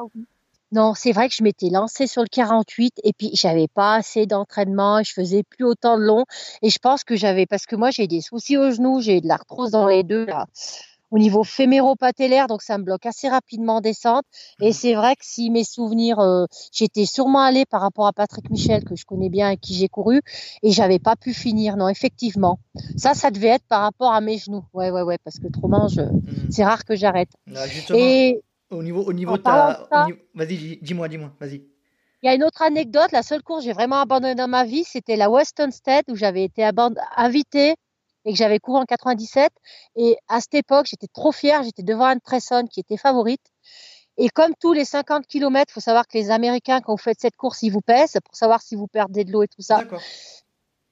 [0.71, 4.25] non, c'est vrai que je m'étais lancée sur le 48 et puis j'avais pas assez
[4.25, 6.25] d'entraînement, je faisais plus autant de long
[6.61, 9.27] et je pense que j'avais parce que moi j'ai des soucis aux genoux, j'ai de
[9.27, 10.47] l'arthrose dans les deux là
[11.11, 14.23] au niveau féméro-patellaire, donc ça me bloque assez rapidement en descente.
[14.61, 14.73] Et mmh.
[14.73, 18.83] c'est vrai que si mes souvenirs, euh, j'étais sûrement allée par rapport à Patrick Michel,
[18.85, 20.21] que je connais bien et qui j'ai couru,
[20.63, 21.75] et j'avais pas pu finir.
[21.75, 22.59] Non, effectivement.
[22.95, 24.63] Ça, ça devait être par rapport à mes genoux.
[24.73, 26.01] Ouais, ouais, ouais, parce que trop je...
[26.01, 26.49] Mmh.
[26.49, 27.29] c'est rare que j'arrête.
[27.93, 29.87] et au niveau, au niveau de ta...
[30.33, 31.63] Vas-y, dis-moi, dis-moi, vas-y.
[32.23, 33.11] Il y a une autre anecdote.
[33.11, 36.15] La seule course que j'ai vraiment abandonné dans ma vie, c'était la Western State où
[36.15, 36.63] j'avais été
[37.17, 37.75] invitée
[38.25, 39.51] et que j'avais couru en 97.
[39.95, 41.63] Et à cette époque, j'étais trop fière.
[41.63, 43.41] J'étais devant Anne Tresson qui était favorite.
[44.17, 47.19] Et comme tous les 50 km, il faut savoir que les Américains, quand vous faites
[47.19, 49.81] cette course, ils vous pèsent pour savoir si vous perdez de l'eau et tout ça.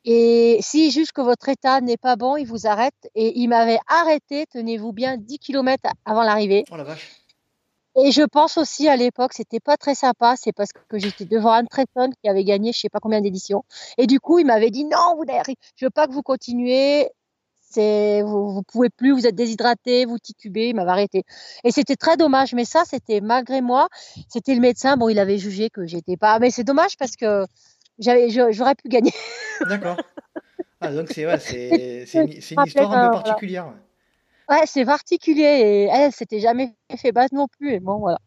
[0.05, 3.07] Et si juste que votre état n'est pas bon, ils vous arrêtent.
[3.13, 6.63] Et ils m'avaient arrêté, tenez-vous bien, 10 km avant l'arrivée.
[6.71, 7.18] Oh la vache.
[8.01, 10.35] Et je pense aussi à l'époque, c'était pas très sympa.
[10.37, 13.63] C'est parce que j'étais devant Anne Tresson qui avait gagné je sais pas combien d'éditions.
[13.97, 15.25] Et du coup, il m'avait dit non, vous
[15.75, 17.09] je veux pas que vous continuez
[17.71, 21.23] c'est vous, vous pouvez plus, vous êtes déshydraté, vous titubez, il m'avait arrêté.
[21.63, 23.87] Et c'était très dommage, mais ça c'était malgré moi,
[24.27, 27.45] c'était le médecin, bon il avait jugé que j'étais pas, mais c'est dommage parce que
[27.99, 29.13] j'avais, j'aurais pu gagner.
[29.69, 29.97] D'accord.
[30.81, 33.73] Ah, donc c'est ouais, c'est, c'est, une, une, histoire un peu particulière.
[34.49, 37.73] Ouais, c'est particulier et elle s'était jamais fait base non plus.
[37.73, 38.19] Et bon voilà.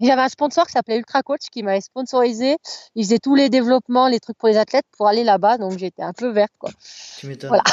[0.00, 2.56] J'avais un sponsor qui s'appelait Ultra Coach qui m'avait sponsorisé.
[2.94, 6.02] Il faisait tous les développements, les trucs pour les athlètes pour aller là-bas, donc j'étais
[6.02, 6.70] un peu verte quoi.
[7.18, 7.50] Tu m'étonnes.
[7.50, 7.64] Voilà.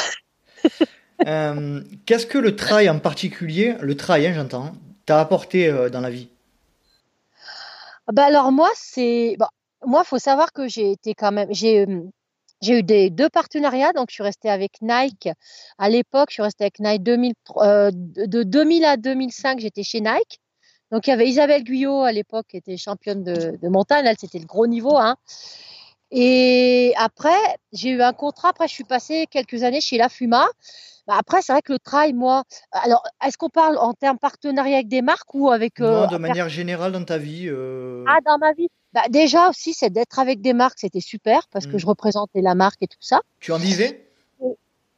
[1.26, 4.72] Euh, qu'est-ce que le trail en particulier, le trail, hein, j'entends,
[5.04, 6.30] t'a apporté euh, dans la vie?
[8.10, 9.50] Bah alors moi, c'est, bah,
[9.84, 12.02] moi, faut savoir que j'ai été quand même, j'ai, euh,
[12.60, 15.28] j'ai eu des deux partenariats, donc je suis restée avec Nike.
[15.78, 20.40] À l'époque, je suis restée avec Nike 2000, de 2000 à 2005, j'étais chez Nike.
[20.90, 24.04] Donc il y avait Isabelle Guyot à l'époque qui était championne de, de montagne.
[24.06, 24.96] Elle, c'était le gros niveau.
[24.96, 25.16] Hein.
[26.10, 27.38] Et après,
[27.72, 28.48] j'ai eu un contrat.
[28.48, 30.48] Après, je suis passée quelques années chez La Fuma.
[31.06, 32.44] Bah, après, c'est vrai que le trail, moi.
[32.72, 35.80] Alors, est-ce qu'on parle en termes partenariat avec des marques ou avec.
[35.80, 37.48] Euh, non, de manière générale dans ta vie.
[37.48, 38.04] Euh...
[38.08, 38.68] Ah, dans ma vie.
[38.92, 41.78] Bah, déjà aussi, c'est d'être avec des marques, c'était super parce que mmh.
[41.78, 43.20] je représentais la marque et tout ça.
[43.38, 44.06] Tu en vivais?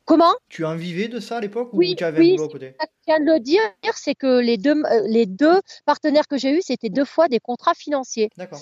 [0.05, 0.35] Comment?
[0.49, 2.75] Tu en vivais de ça à l'époque oui, ou tu avais oui, un à côté?
[2.81, 3.61] Je viens de le dire,
[3.95, 7.39] c'est que les deux, euh, les deux partenaires que j'ai eus, c'était deux fois des
[7.39, 8.29] contrats financiers.
[8.37, 8.61] D'accord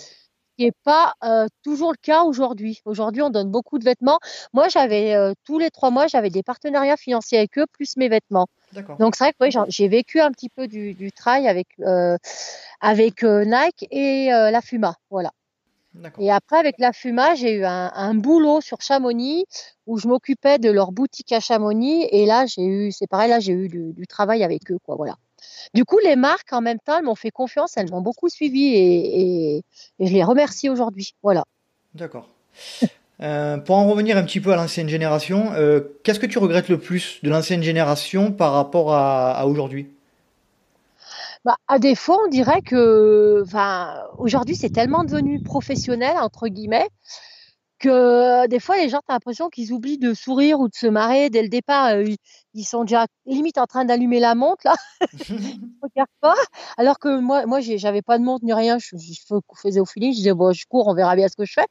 [0.61, 2.83] qui n'est pas euh, toujours le cas aujourd'hui.
[2.85, 4.19] Aujourd'hui, on donne beaucoup de vêtements.
[4.53, 8.11] Moi, j'avais euh, tous les trois mois, j'avais des partenariats financiers avec eux, plus mes
[8.11, 8.47] vêtements.
[8.99, 12.19] Donc, c'est vrai que j'ai vécu un petit peu du, du trail avec, euh,
[12.81, 14.97] avec Nike et la Fuma.
[15.11, 15.33] Voilà.
[16.19, 19.47] Et après, avec la Fuma, j'ai eu un, un, boulot sur Chamonix
[19.87, 22.07] où je m'occupais de leur boutique à Chamonix.
[22.13, 24.95] Et là, j'ai eu, c'est pareil, là, j'ai eu du, du, travail avec eux, quoi.
[24.95, 25.17] Voilà.
[25.75, 28.67] Du coup, les marques, en même temps, elles m'ont fait confiance, elles m'ont beaucoup suivi
[28.75, 29.65] et, et,
[30.01, 31.15] je les remercie aujourd'hui.
[31.23, 31.45] Voilà.
[31.95, 32.29] D'accord.
[33.23, 36.71] Euh, pour en revenir un petit peu à l'ancienne génération, euh, qu'est-ce que tu regrettes
[36.71, 39.91] le plus de l'ancienne génération par rapport à, à aujourd'hui?
[41.45, 43.45] Bah, à défaut, on dirait que,
[44.19, 46.89] aujourd'hui, c'est tellement devenu professionnel entre guillemets
[47.81, 51.31] que des fois, les gens, tu l'impression qu'ils oublient de sourire ou de se marrer
[51.31, 51.95] dès le départ.
[51.95, 52.05] Euh,
[52.55, 54.75] ils sont déjà limite en train d'allumer la montre là.
[55.83, 56.35] regarde pas.
[56.77, 58.79] Alors que moi, moi, j'avais pas de montre ni rien.
[58.79, 59.21] Je, je,
[59.57, 60.13] faisais au feeling.
[60.13, 61.67] Je disais bon, je cours, on verra bien ce que je fais.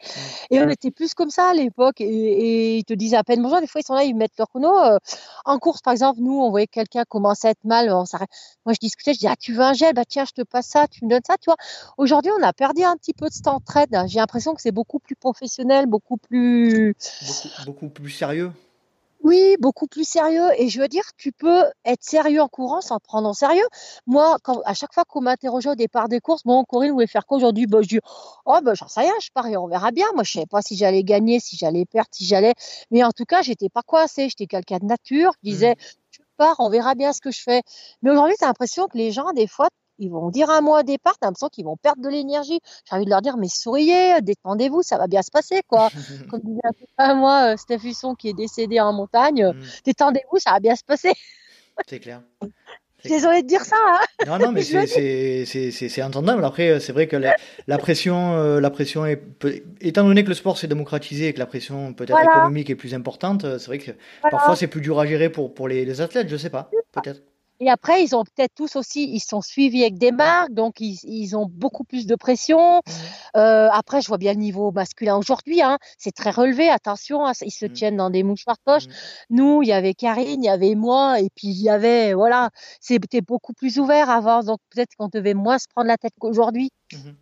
[0.50, 2.02] Et on était plus comme ça à l'époque.
[2.02, 3.60] Et, et, ils te disaient à peine bonjour.
[3.60, 4.76] Des fois, ils sont là, ils mettent leur chrono.
[4.78, 4.98] Euh,
[5.45, 7.89] en course, par exemple, nous, on voyait quelqu'un commencer à être mal.
[7.91, 8.06] On
[8.65, 9.13] moi, je discutais.
[9.13, 9.93] Je dis ah, tu veux un gel?
[9.93, 10.88] Bah tiens, je te passe ça.
[10.88, 11.36] Tu me donnes ça.
[11.38, 11.58] Tu vois.
[11.98, 13.95] Aujourd'hui, on a perdu un petit peu de cette entraide.
[14.08, 18.51] J'ai l'impression que c'est beaucoup plus professionnel, beaucoup plus beaucoup, beaucoup plus sérieux.
[19.21, 20.47] Oui, beaucoup plus sérieux.
[20.57, 23.67] Et je veux dire, tu peux être sérieux en courant sans te prendre en sérieux.
[24.07, 27.25] Moi, quand, à chaque fois qu'on m'interrogeait au départ des courses, bon, Corinne voulait faire
[27.25, 27.67] quoi aujourd'hui?
[27.67, 27.99] Bah, Je dis,
[28.45, 30.07] oh, ben, j'en sais rien, je parie, on verra bien.
[30.13, 32.53] Moi, je savais pas si j'allais gagner, si j'allais perdre, si j'allais.
[32.91, 34.29] Mais en tout cas, j'étais pas coincée.
[34.29, 35.33] J'étais quelqu'un de nature.
[35.43, 35.99] Je disais, mmh.
[36.12, 37.62] je pars, on verra bien ce que je fais.
[38.01, 39.67] Mais aujourd'hui, tu as l'impression que les gens, des fois,
[39.99, 42.59] ils vont dire un mot au départ, t'as l'impression qu'ils vont perdre de l'énergie.
[42.89, 45.89] J'ai envie de leur dire, mais souriez, détendez-vous, ça va bien se passer, quoi.
[46.29, 46.59] Comme disait
[46.97, 49.63] un moi, euh, Steph Husson, qui est décédé en montagne, euh, mm.
[49.85, 51.13] détendez-vous, ça va bien se passer.
[51.88, 52.21] C'est clair.
[53.05, 53.77] Désolé de dire ça.
[53.88, 56.43] Hein non, non, mais c'est entendable.
[56.43, 59.21] Après, c'est vrai que la, la pression, euh, la pression est,
[59.79, 62.93] étant donné que le sport s'est démocratisé et que la pression peut-être économique est plus
[62.93, 63.91] importante, c'est vrai que
[64.29, 67.21] parfois c'est plus dur à gérer pour, pour les, les athlètes, je sais pas, peut-être.
[67.62, 70.98] Et après, ils ont peut-être tous aussi, ils sont suivis avec des marques, donc ils,
[71.04, 72.78] ils ont beaucoup plus de pression.
[72.78, 72.91] Mmh.
[73.38, 76.69] Euh, après, je vois bien le niveau masculin aujourd'hui, hein, c'est très relevé.
[76.69, 77.74] Attention, hein, ils se mmh.
[77.74, 78.88] tiennent dans des mouchoirs poches.
[78.88, 78.91] Mmh.
[79.32, 82.50] Nous, il y avait Karine, il y avait moi, et puis il y avait, voilà,
[82.80, 86.72] c'était beaucoup plus ouvert avant, donc peut-être qu'on devait moins se prendre la tête qu'aujourd'hui.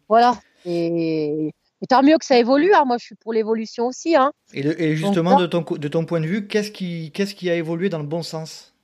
[0.07, 0.37] Voilà.
[0.65, 1.47] Et,
[1.81, 2.73] et, tant mieux que ça évolue.
[2.73, 2.85] Hein.
[2.85, 4.15] Moi, je suis pour l'évolution aussi.
[4.15, 4.31] Hein.
[4.53, 7.55] Et, et justement, de, ton, de ton point de vue, qu'est-ce qui, qu'est-ce qui a
[7.55, 8.75] évolué dans le bon sens?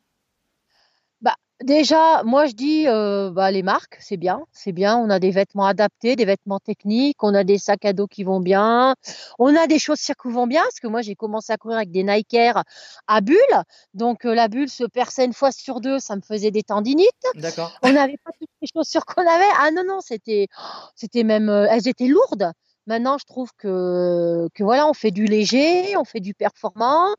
[1.63, 4.97] Déjà, moi je dis euh, bah, les marques, c'est bien, c'est bien.
[4.97, 8.25] On a des vêtements adaptés, des vêtements techniques, on a des sacs à dos qui
[8.25, 8.95] vont bien,
[9.39, 10.61] on a des chaussures qui vont bien.
[10.63, 12.63] Parce que moi j'ai commencé à courir avec des Nike Air
[13.07, 13.37] à bulle,
[13.93, 17.07] donc euh, la bulle se perçait une fois sur deux, ça me faisait des tendinites.
[17.35, 17.71] D'accord.
[17.81, 19.53] On n'avait pas toutes les chaussures qu'on avait.
[19.61, 20.49] Ah non non, c'était,
[20.95, 22.51] c'était même, euh, elles étaient lourdes.
[22.87, 27.15] Maintenant, je trouve que, que voilà, on fait du léger, on fait du performant.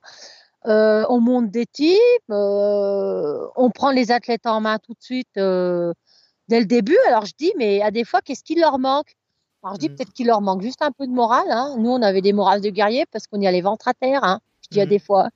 [0.66, 1.98] Euh, on monte des types,
[2.30, 5.92] euh, on prend les athlètes en main tout de suite euh,
[6.48, 6.96] dès le début.
[7.06, 9.14] Alors je dis, mais à des fois, qu'est-ce qui leur manque?
[9.62, 9.94] Alors je dis mmh.
[9.96, 11.50] peut-être qu'il leur manque juste un peu de morale.
[11.50, 11.76] Hein.
[11.78, 14.24] Nous, on avait des morales de guerriers parce qu'on y allait ventre à terre.
[14.24, 14.40] Hein.
[14.62, 14.88] Je dis à mmh.
[14.88, 15.28] des fois.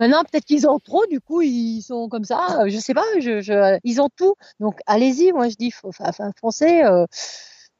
[0.00, 2.68] Maintenant, peut-être qu'ils ont trop, du coup, ils sont comme ça.
[2.68, 4.34] Je sais pas, je, ils ont tout.
[4.60, 6.82] Donc, allez-y, moi, je dis, enfin, foncez.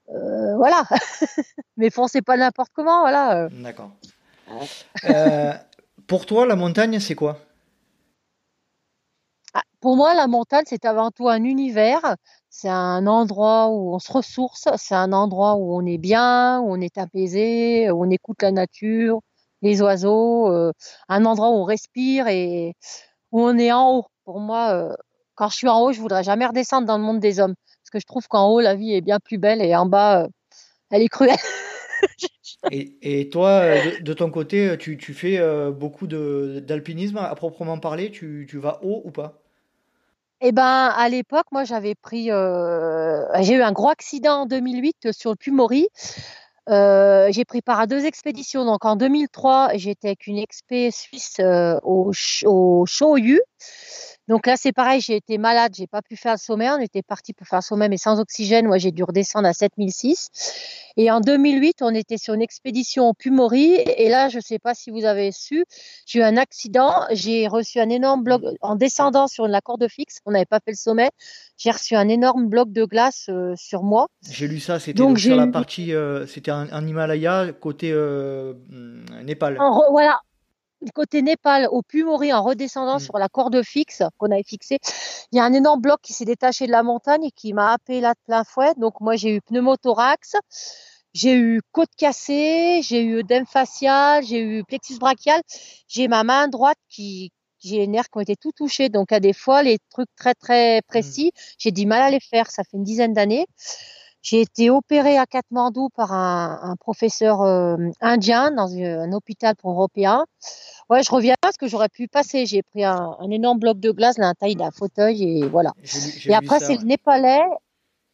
[0.09, 0.85] voilà.
[1.77, 3.49] Mais foncez pas n'importe comment, voilà.
[3.51, 3.93] D'accord.
[6.09, 7.39] Pour toi, la montagne, c'est quoi?
[9.53, 12.17] Ah, Pour moi, la montagne, c'est avant tout un univers.
[12.49, 14.69] C'est un endroit où on se ressource.
[14.79, 18.53] C'est un endroit où on est bien, où on est apaisé, où on écoute la
[18.53, 19.21] nature,
[19.61, 20.51] les oiseaux.
[20.51, 20.73] Euh,
[21.11, 22.75] un endroit où on respire et
[23.33, 24.07] où on est en haut.
[24.25, 24.97] Pour moi, euh,
[25.35, 27.55] quand je suis en haut, je voudrais jamais redescendre dans le monde des hommes.
[27.83, 30.23] Parce que je trouve qu'en haut, la vie est bien plus belle et en bas,
[30.25, 30.29] euh,
[30.91, 31.37] elle est cruelle.
[32.71, 38.11] Et, toi, euh, de, ton côté, tu, fais euh, beaucoup d'alpinisme à proprement parler.
[38.11, 39.41] Tu, vas haut ou pas?
[40.41, 42.31] Eh ben, à l'époque, moi, j'avais pris.
[42.31, 45.89] Euh, j'ai eu un gros accident en 2008 sur le Puy-Maury.
[46.69, 48.65] j'ai pris part à deux expéditions.
[48.65, 51.41] Donc en 2003, j'étais avec une expé suisse
[51.83, 52.13] au,
[52.45, 53.41] au Shoyu.
[54.29, 56.69] Donc là, c'est pareil, j'ai été malade, j'ai pas pu faire le sommet.
[56.71, 58.67] On était parti pour faire le sommet, mais sans oxygène.
[58.67, 60.29] Moi, j'ai dû redescendre à 7006.
[60.99, 63.75] Et en 2008, on était sur une expédition au Pumori.
[63.97, 65.65] Et là, je sais pas si vous avez su,
[66.07, 66.93] j'ai eu un accident.
[67.13, 70.19] J'ai reçu un énorme bloc en descendant sur la corde fixe.
[70.27, 71.11] On n'avait pas fait le sommet.
[71.57, 74.09] J'ai reçu un énorme bloc de glace euh, sur moi.
[74.31, 74.79] J'ai lu ça.
[74.79, 78.53] C'était donc, sur la partie, euh, c'était un, Himalaya côté euh,
[79.25, 79.59] Népal.
[79.91, 80.21] voilà,
[80.95, 83.01] côté Népal au Pumori en redescendant mm.
[83.01, 84.79] sur la corde fixe qu'on avait fixée,
[85.33, 87.73] il y a un énorme bloc qui s'est détaché de la montagne et qui m'a
[87.73, 88.75] happé là de plein fouet.
[88.77, 90.37] Donc moi j'ai eu pneumothorax,
[91.15, 95.41] j'ai eu côte cassée, j'ai eu œdème facial, j'ai eu plexus brachial,
[95.89, 98.89] j'ai ma main droite qui j'ai les nerfs qui ont été tout touchés.
[98.89, 101.41] Donc à des fois les trucs très très précis, mm.
[101.59, 102.51] j'ai du mal à les faire.
[102.51, 103.47] Ça fait une dizaine d'années.
[104.23, 109.71] J'ai été opérée à Katmandou par un, un professeur euh, indien dans un hôpital pour
[109.71, 110.27] européens.
[110.91, 112.47] Ouais, je reviens parce que j'aurais pu passer.
[112.47, 115.73] J'ai pris un, un, énorme bloc de glace, la taille d'un fauteuil et voilà.
[116.27, 117.43] et après, c'est le Népalais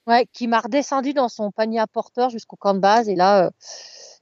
[0.07, 3.09] ouais, qui m'a redescendu dans son panier à porteur jusqu'au camp de base.
[3.09, 3.50] Et là, euh,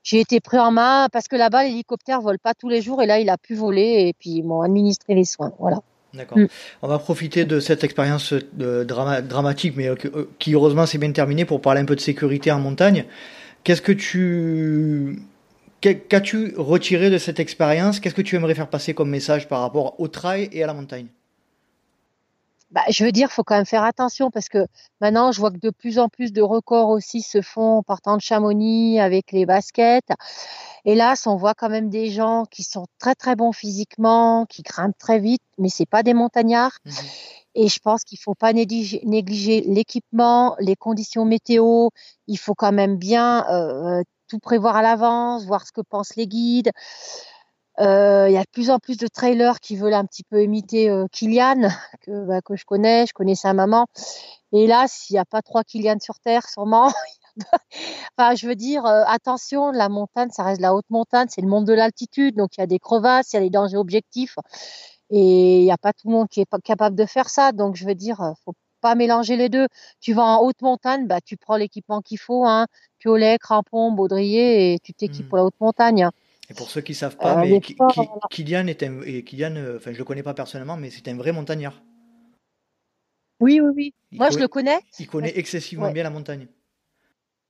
[0.02, 3.02] j'ai été pris en main parce que là-bas, l'hélicoptère vole pas tous les jours.
[3.02, 5.52] Et là, il a pu voler et puis ils m'ont administré les soins.
[5.58, 5.80] Voilà.
[6.14, 6.38] D'accord.
[6.38, 6.46] Mm.
[6.82, 11.12] On va profiter de cette expérience euh, dramatique, mais euh, euh, qui heureusement s'est bien
[11.12, 13.04] terminée, pour parler un peu de sécurité en montagne.
[13.64, 15.22] Qu'est-ce que tu
[15.80, 17.98] qu'as-tu retiré de cette expérience?
[17.98, 20.74] Qu'est-ce que tu aimerais faire passer comme message par rapport au trail et à la
[20.74, 21.06] montagne?
[22.72, 24.66] Bah, je veux dire, faut quand même faire attention parce que
[25.02, 28.16] maintenant, je vois que de plus en plus de records aussi se font en partant
[28.16, 30.08] de Chamonix avec les baskets.
[30.86, 34.96] Hélas, on voit quand même des gens qui sont très très bons physiquement, qui grimpent
[34.98, 36.78] très vite, mais c'est pas des montagnards.
[36.86, 36.90] Mmh
[37.54, 39.02] Et je pense qu'il faut pas négliger,
[39.66, 41.90] l'équipement, les conditions météo.
[42.26, 46.26] Il faut quand même bien euh, tout prévoir à l'avance, voir ce que pensent les
[46.26, 46.70] guides.
[47.82, 50.42] Euh, il y a de plus en plus de trailers qui veulent un petit peu
[50.42, 51.68] imiter euh, Kylian,
[52.02, 53.86] que, bah, que je connais, je connais sa maman.
[54.52, 56.92] Et là, s'il n'y a pas trois Kylian sur Terre, sûrement.
[58.18, 61.48] enfin, je veux dire, euh, attention, la montagne, ça reste la haute montagne, c'est le
[61.48, 64.36] monde de l'altitude, donc il y a des crevasses, il y a des dangers objectifs,
[65.10, 67.52] et il n'y a pas tout le monde qui est capable de faire ça.
[67.52, 69.68] Donc, je veux dire, faut pas mélanger les deux.
[70.00, 72.66] Tu vas en haute montagne, bah, tu prends l'équipement qu'il faut, hein,
[72.98, 75.28] piolet, crampons, baudrier, et tu t'équipes mmh.
[75.28, 76.08] pour la haute montagne.
[76.52, 77.60] Et pour ceux qui ne savent pas, euh, mais
[78.30, 81.16] Kylian est un, et Kylian, euh, enfin je le connais pas personnellement, mais c'est un
[81.16, 81.82] vrai montagnard.
[83.40, 83.94] Oui, oui, oui.
[84.12, 84.78] moi, je le connais.
[84.98, 86.46] Il connaît excessivement bien la montagne.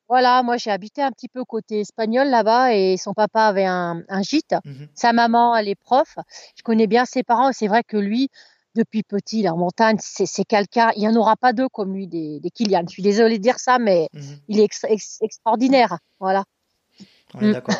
[0.08, 4.04] Voilà, moi j'ai habité un petit peu côté espagnol là-bas et son papa avait un,
[4.22, 4.54] gîte.
[4.64, 4.88] Mhm.
[4.94, 6.16] Sa maman, elle est prof.
[6.56, 8.28] Je connais bien ses parents et c'est vrai que lui,
[8.76, 12.38] depuis petit, la montagne, c'est quelqu'un, il n'y en aura pas deux comme lui, des,
[12.38, 12.84] des Kylian.
[12.86, 14.38] Je suis désolée de dire ça, mais mhm.
[14.48, 14.68] il est
[15.22, 15.98] extraordinaire.
[16.20, 16.44] Voilà.
[17.40, 17.52] Mm.
[17.52, 17.74] d'accord.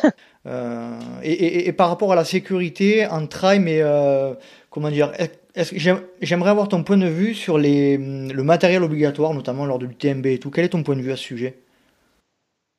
[0.44, 4.34] Euh, et, par rapport à la sécurité en trail, mais euh,
[4.70, 5.12] comment dire,
[5.54, 10.26] j'aimerais avoir ton point de vue sur les, le matériel obligatoire, notamment lors de l'UTMB
[10.26, 10.50] et tout.
[10.50, 11.62] Quel est ton point de vue à ce sujet?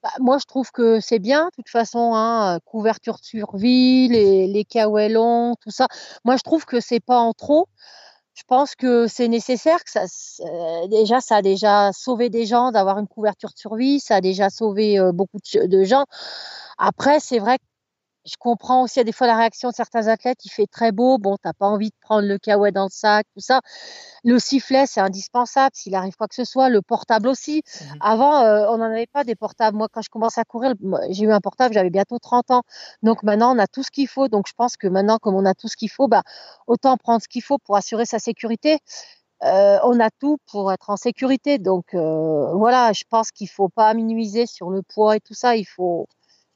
[0.03, 4.47] Bah, moi, je trouve que c'est bien, de toute façon, hein, couverture de survie, les,
[4.47, 5.88] les tout ça.
[6.26, 7.69] Moi, je trouve que c'est pas en trop
[8.34, 10.05] je pense que c'est nécessaire que ça
[10.89, 14.49] déjà ça a déjà sauvé des gens d'avoir une couverture de survie, ça a déjà
[14.49, 16.05] sauvé euh, beaucoup de, gens.
[16.77, 17.63] Après, c'est vrai que
[18.26, 21.17] je comprends aussi à des fois la réaction de certains athlètes, il fait très beau,
[21.17, 23.61] bon, t'as pas envie de prendre le kawaii dans le sac, tout ça.
[24.24, 26.69] Le sifflet, c'est indispensable s'il arrive quoi que ce soit.
[26.69, 27.63] Le portable aussi.
[27.82, 29.78] Mmh Avant, euh, on n'en avait pas des portables.
[29.78, 30.74] Moi, quand je commence à courir,
[31.09, 32.63] j'ai eu un portable, j'avais bientôt 30 ans.
[33.01, 34.28] Donc maintenant, on a tout ce qu'il faut.
[34.28, 36.24] Donc je pense que maintenant, comme on a tout ce qu'il faut, bah,
[36.67, 38.80] autant prendre ce qu'il faut pour assurer sa sécurité.
[39.43, 41.57] Euh, on a tout pour être en sécurité.
[41.57, 45.55] Donc euh, voilà, je pense qu'il faut pas minimiser sur le poids et tout ça.
[45.57, 46.07] Il faut,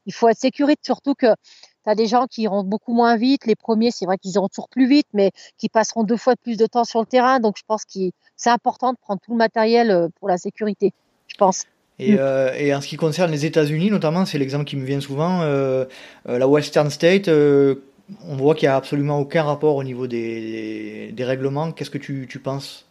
[0.08, 3.46] il faut être sécurité, surtout que tu as des gens qui iront beaucoup moins vite.
[3.46, 6.58] Les premiers, c'est vrai qu'ils iront toujours plus vite, mais qui passeront deux fois plus
[6.58, 7.40] de temps sur le terrain.
[7.40, 8.00] Donc, je pense que
[8.36, 10.94] c'est important de prendre tout le matériel euh, pour la sécurité,
[11.28, 11.66] je pense.
[12.00, 12.18] Et, mm.
[12.20, 15.42] euh, et en ce qui concerne les États-Unis, notamment, c'est l'exemple qui me vient souvent,
[15.42, 15.86] euh,
[16.26, 21.24] la Western State, on voit qu'il n'y a absolument aucun rapport au niveau des, des,
[21.26, 21.74] règlements.
[21.74, 22.86] Qu'est-ce que tu, tu penses?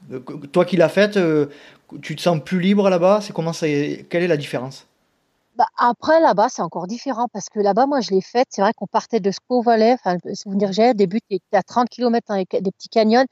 [0.52, 1.18] Toi qui l'as faite,
[2.02, 3.20] tu te sens plus libre là-bas?
[3.22, 4.86] C'est comment Quelle est la différence?
[5.76, 8.48] Après, là-bas, c'est encore différent parce que là-bas, moi, je l'ai faite.
[8.50, 11.20] C'est vrai qu'on partait de Valley, enfin, souvenir j'ai, début,
[11.52, 13.26] à 30 km dans des petits canyons.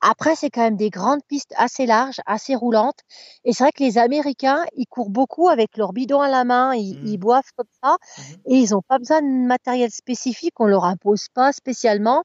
[0.00, 3.00] Après, c'est quand même des grandes pistes assez larges, assez roulantes.
[3.44, 6.74] Et c'est vrai que les Américains, ils courent beaucoup avec leur bidon à la main,
[6.74, 7.20] ils, ils mmh.
[7.20, 11.26] boivent comme ça mmh et ils n'ont pas besoin de matériel spécifique, on leur impose
[11.34, 12.24] pas spécialement.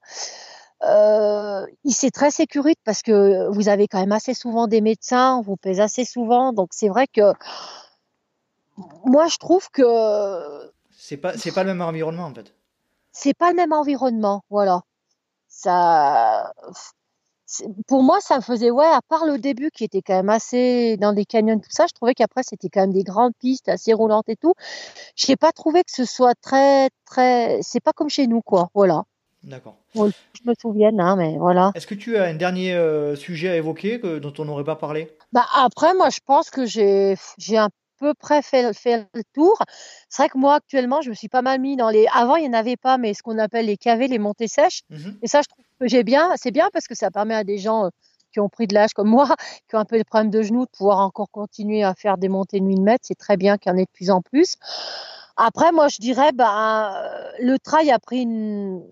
[0.84, 5.42] Euh, c'est très sécurite parce que vous avez quand même assez souvent des médecins, on
[5.42, 6.52] vous pèse assez souvent.
[6.52, 7.34] Donc, c'est vrai que
[9.06, 10.72] moi, je trouve que.
[10.92, 12.54] C'est pas, c'est pas le même environnement, en fait.
[13.12, 14.82] C'est pas le même environnement, voilà.
[15.48, 16.54] Ça.
[17.88, 20.98] pour moi, ça me faisait, ouais, à part le début qui était quand même assez
[20.98, 23.94] dans des canyons, tout ça, je trouvais qu'après, c'était quand même des grandes pistes assez
[23.94, 24.56] roulantes et tout.
[25.16, 27.60] Je n'ai pas trouvé que ce soit très, très.
[27.62, 28.70] C'est pas comme chez nous, quoi.
[28.74, 29.04] Voilà.
[29.44, 29.76] D'accord.
[29.94, 30.02] je
[30.46, 31.72] me souviens, hein, mais voilà.
[31.76, 34.78] Est-ce que tu as un dernier euh, sujet à évoquer que, dont on n'aurait pas
[34.78, 35.16] parlé?
[35.34, 37.18] Bah Après, moi, je pense que j'ai
[37.58, 37.70] un
[38.04, 39.58] peu près fait, fait le tour.
[40.10, 42.06] C'est vrai que moi, actuellement, je me suis pas mal mis dans les.
[42.14, 44.82] Avant, il n'y en avait pas, mais ce qu'on appelle les cavés, les montées sèches.
[44.90, 46.32] Mmh et ça, je trouve que j'ai bien.
[46.36, 47.90] C'est bien parce que ça permet à des gens euh,
[48.34, 49.28] qui ont pris de l'âge comme moi,
[49.70, 52.30] qui ont un peu des problèmes de genoux, de pouvoir encore continuer à faire des
[52.30, 53.06] montées de 1000 mètres.
[53.08, 54.56] C'est très bien qu'il y en ait de plus en plus.
[55.38, 58.84] Après, moi, je dirais, bah, le trail a pris une,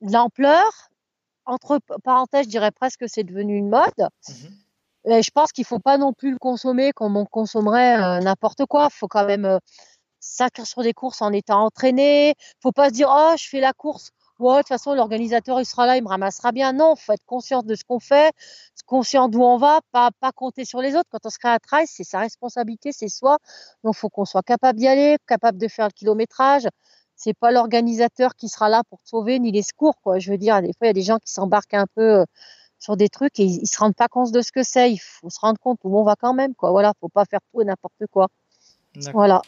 [0.00, 0.88] l'ampleur.
[1.46, 4.08] Entre parenthèses, je dirais presque que c'est devenu une mode.
[4.28, 4.32] Mmh
[5.06, 8.88] Je pense qu'il faut pas non plus le consommer comme on consommerait euh, n'importe quoi.
[8.90, 9.58] Il faut quand même euh,
[10.20, 12.34] s'inscrire sur des courses en étant entraîné.
[12.62, 14.10] Faut pas se dire Oh, je fais la course.
[14.38, 16.72] Ouais, de toute façon, l'organisateur, il sera là, il me ramassera bien.
[16.72, 18.32] Non, faut être conscient de ce qu'on fait,
[18.86, 21.08] conscient d'où on va, pas, pas compter sur les autres.
[21.10, 23.38] Quand on se crée un trail, c'est sa responsabilité, c'est soi.
[23.84, 26.66] Donc, faut qu'on soit capable d'y aller, capable de faire le kilométrage
[27.22, 30.18] c'est pas l'organisateur qui sera là pour te sauver ni les secours quoi.
[30.18, 32.24] Je veux dire, des fois il y a des gens qui s'embarquent un peu euh,
[32.80, 34.90] sur des trucs et ils, se rendent pas compte de ce que c'est.
[34.90, 36.70] Il faut se rendre compte où on va quand même quoi.
[36.70, 38.26] Voilà, faut pas faire tout et n'importe quoi.
[39.12, 39.42] Voilà.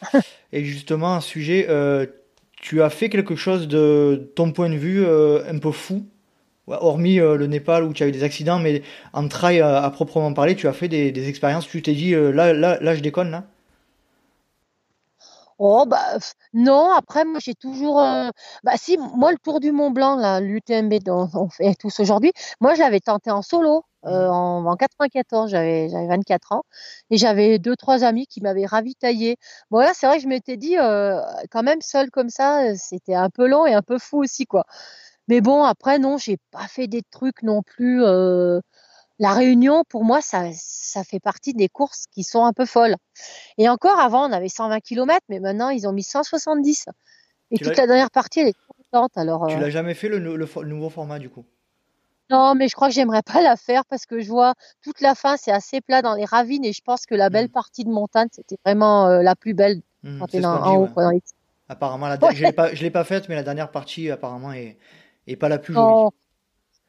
[0.53, 2.05] Et justement, un sujet, euh,
[2.53, 6.05] tu as fait quelque chose de ton point de vue euh, un peu fou,
[6.67, 10.55] hormis le Népal où tu as eu des accidents, mais en trail à, proprement parler,
[10.55, 11.67] tu as fait des, des expériences.
[11.67, 13.43] Tu t'es dit là, là, là, je déconne là.
[15.59, 16.17] Oh bah
[16.53, 18.29] non, après moi j'ai toujours euh,
[18.63, 22.31] bah si moi le Tour du Mont Blanc là, l'UTMB dont on fait tous aujourd'hui,
[22.59, 24.31] moi je l'avais tenté en solo euh, mmh.
[24.31, 26.63] en, en 94, j'avais j'avais 24 ans
[27.09, 29.37] et j'avais deux trois amis qui m'avaient ravitaillé.
[29.71, 33.15] Bon là c'est vrai que je m'étais dit euh, quand même seul comme ça, c'était
[33.15, 34.65] un peu long et un peu fou aussi quoi.
[35.27, 38.03] Mais bon après non, j'ai pas fait des trucs non plus
[39.23, 42.97] la Réunion, pour moi, ça, ça fait partie des courses qui sont un peu folles.
[43.57, 46.87] Et encore, avant, on avait 120 km, mais maintenant, ils ont mis 170.
[47.51, 48.55] Et toute la dernière partie, elle est
[48.91, 49.11] contente.
[49.15, 50.19] Alors, tu l'as euh jamais fait le,
[50.65, 51.45] nouveau format, du coup?
[52.29, 55.15] Non, mais je crois que j'aimerais pas la faire parce que je vois toute la
[55.15, 57.51] fin, c'est assez plat dans les ravines et je pense que la belle mmh.
[57.51, 60.89] partie de montagne, c'était vraiment euh, la plus belle mmh, quand es en haut.
[61.69, 64.77] Apparemment, je ne l'ai pas faite, mais la dernière partie, apparemment, est,
[65.27, 66.22] est pas la plus jolie je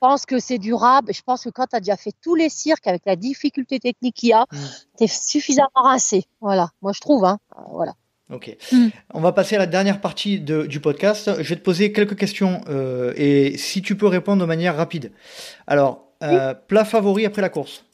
[0.04, 1.14] pense que c'est durable.
[1.14, 4.14] Je pense que quand tu as déjà fait tous les cirques avec la difficulté technique
[4.16, 4.56] qu'il y a, mm.
[4.98, 6.24] tu es suffisamment rincé.
[6.42, 7.24] Voilà, moi je trouve.
[7.24, 7.38] Hein.
[7.56, 7.94] Euh, voilà.
[8.30, 8.54] Ok.
[8.70, 8.88] Mm.
[9.14, 11.30] On va passer à la dernière partie du podcast.
[11.38, 15.10] Je vais te poser quelques questions euh, et si tu peux répondre de manière rapide.
[15.66, 17.86] Alors, euh, plat favori après la course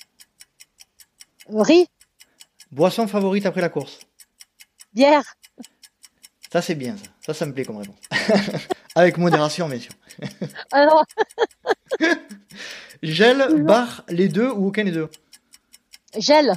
[1.49, 1.87] Riz.
[2.73, 4.01] Boisson favorite après la course
[4.93, 5.37] Bière.
[6.53, 7.11] Ça, c'est bien, ça.
[7.27, 8.01] Ça, ça me plaît comme réponse.
[8.95, 9.93] Avec modération, bien sûr.
[10.73, 11.05] Alors.
[13.03, 15.09] Gel, bar, les deux ou aucun des deux?
[16.19, 16.53] Gel.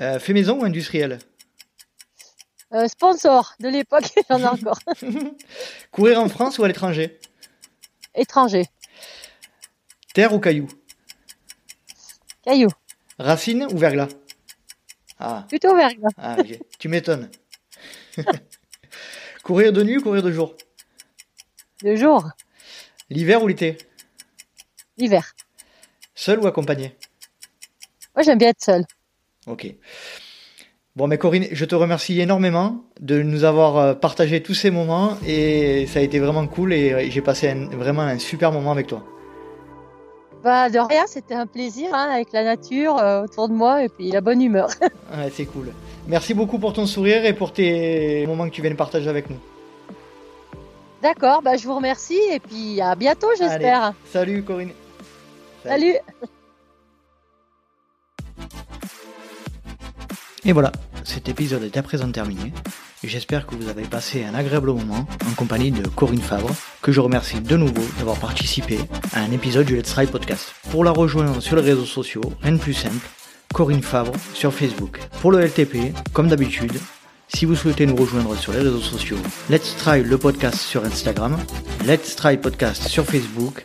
[0.00, 1.18] Euh, fait maison ou industriel?
[2.72, 4.78] Euh, Sponsor de l'époque, j'en ai encore.
[5.90, 7.18] Courir en France ou à l'étranger?
[8.14, 8.66] Étranger.
[10.14, 10.68] Terre ou caillou
[12.44, 12.68] Caillou.
[13.18, 14.08] Racine ou verglas?
[15.18, 15.44] Ah.
[15.48, 16.10] Plutôt verglas.
[16.16, 16.36] Ah,
[16.78, 17.28] tu m'étonnes.
[19.42, 20.54] courir de nuit ou courir de jour?
[21.82, 22.28] De jour.
[23.08, 23.78] L'hiver ou l'été
[24.98, 25.32] L'hiver.
[26.14, 26.94] Seul ou accompagné
[28.14, 28.84] Moi, j'aime bien être seul.
[29.46, 29.74] Ok.
[30.96, 35.16] Bon, mais Corinne, je te remercie énormément de nous avoir euh, partagé tous ces moments
[35.26, 39.02] et ça a été vraiment cool et j'ai passé vraiment un super moment avec toi.
[40.42, 43.88] Bah, de rien, c'était un plaisir hein, avec la nature euh, autour de moi et
[43.88, 44.68] puis la bonne humeur.
[44.82, 45.72] ouais, c'est cool.
[46.06, 49.30] Merci beaucoup pour ton sourire et pour tes moments que tu viens de partager avec
[49.30, 49.38] nous.
[51.02, 53.94] D'accord, bah, je vous remercie et puis à bientôt, j'espère.
[54.12, 54.72] Salut Corinne.
[55.64, 55.94] Salut.
[60.44, 60.72] Et voilà,
[61.04, 62.52] cet épisode est à présent terminé.
[63.02, 66.50] J'espère que vous avez passé un agréable moment en compagnie de Corinne Fabre,
[66.82, 68.78] que je remercie de nouveau d'avoir participé
[69.14, 70.54] à un épisode du Let's Ride Podcast.
[70.70, 73.08] Pour la rejoindre sur les réseaux sociaux, rien de plus simple,
[73.54, 75.00] Corinne Fabre sur Facebook.
[75.22, 76.78] Pour le LTP, comme d'habitude,
[77.34, 79.16] si vous souhaitez nous rejoindre sur les réseaux sociaux,
[79.48, 81.38] Let's Try le podcast sur Instagram,
[81.86, 83.64] Let's Try Podcast sur Facebook,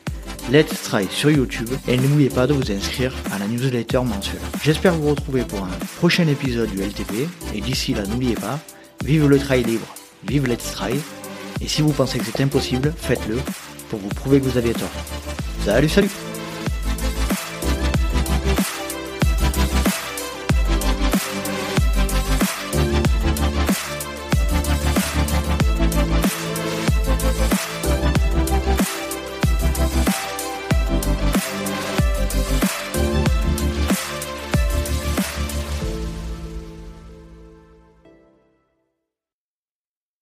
[0.51, 4.41] Let's Try sur YouTube et n'oubliez pas de vous inscrire à la newsletter mensuelle.
[4.63, 8.59] J'espère vous retrouver pour un prochain épisode du LTP et d'ici là n'oubliez pas,
[9.03, 9.87] vive le trail libre,
[10.27, 10.93] vive Let's Try
[11.61, 13.37] et si vous pensez que c'est impossible, faites-le
[13.89, 14.89] pour vous prouver que vous aviez tort.
[15.65, 16.09] Salut salut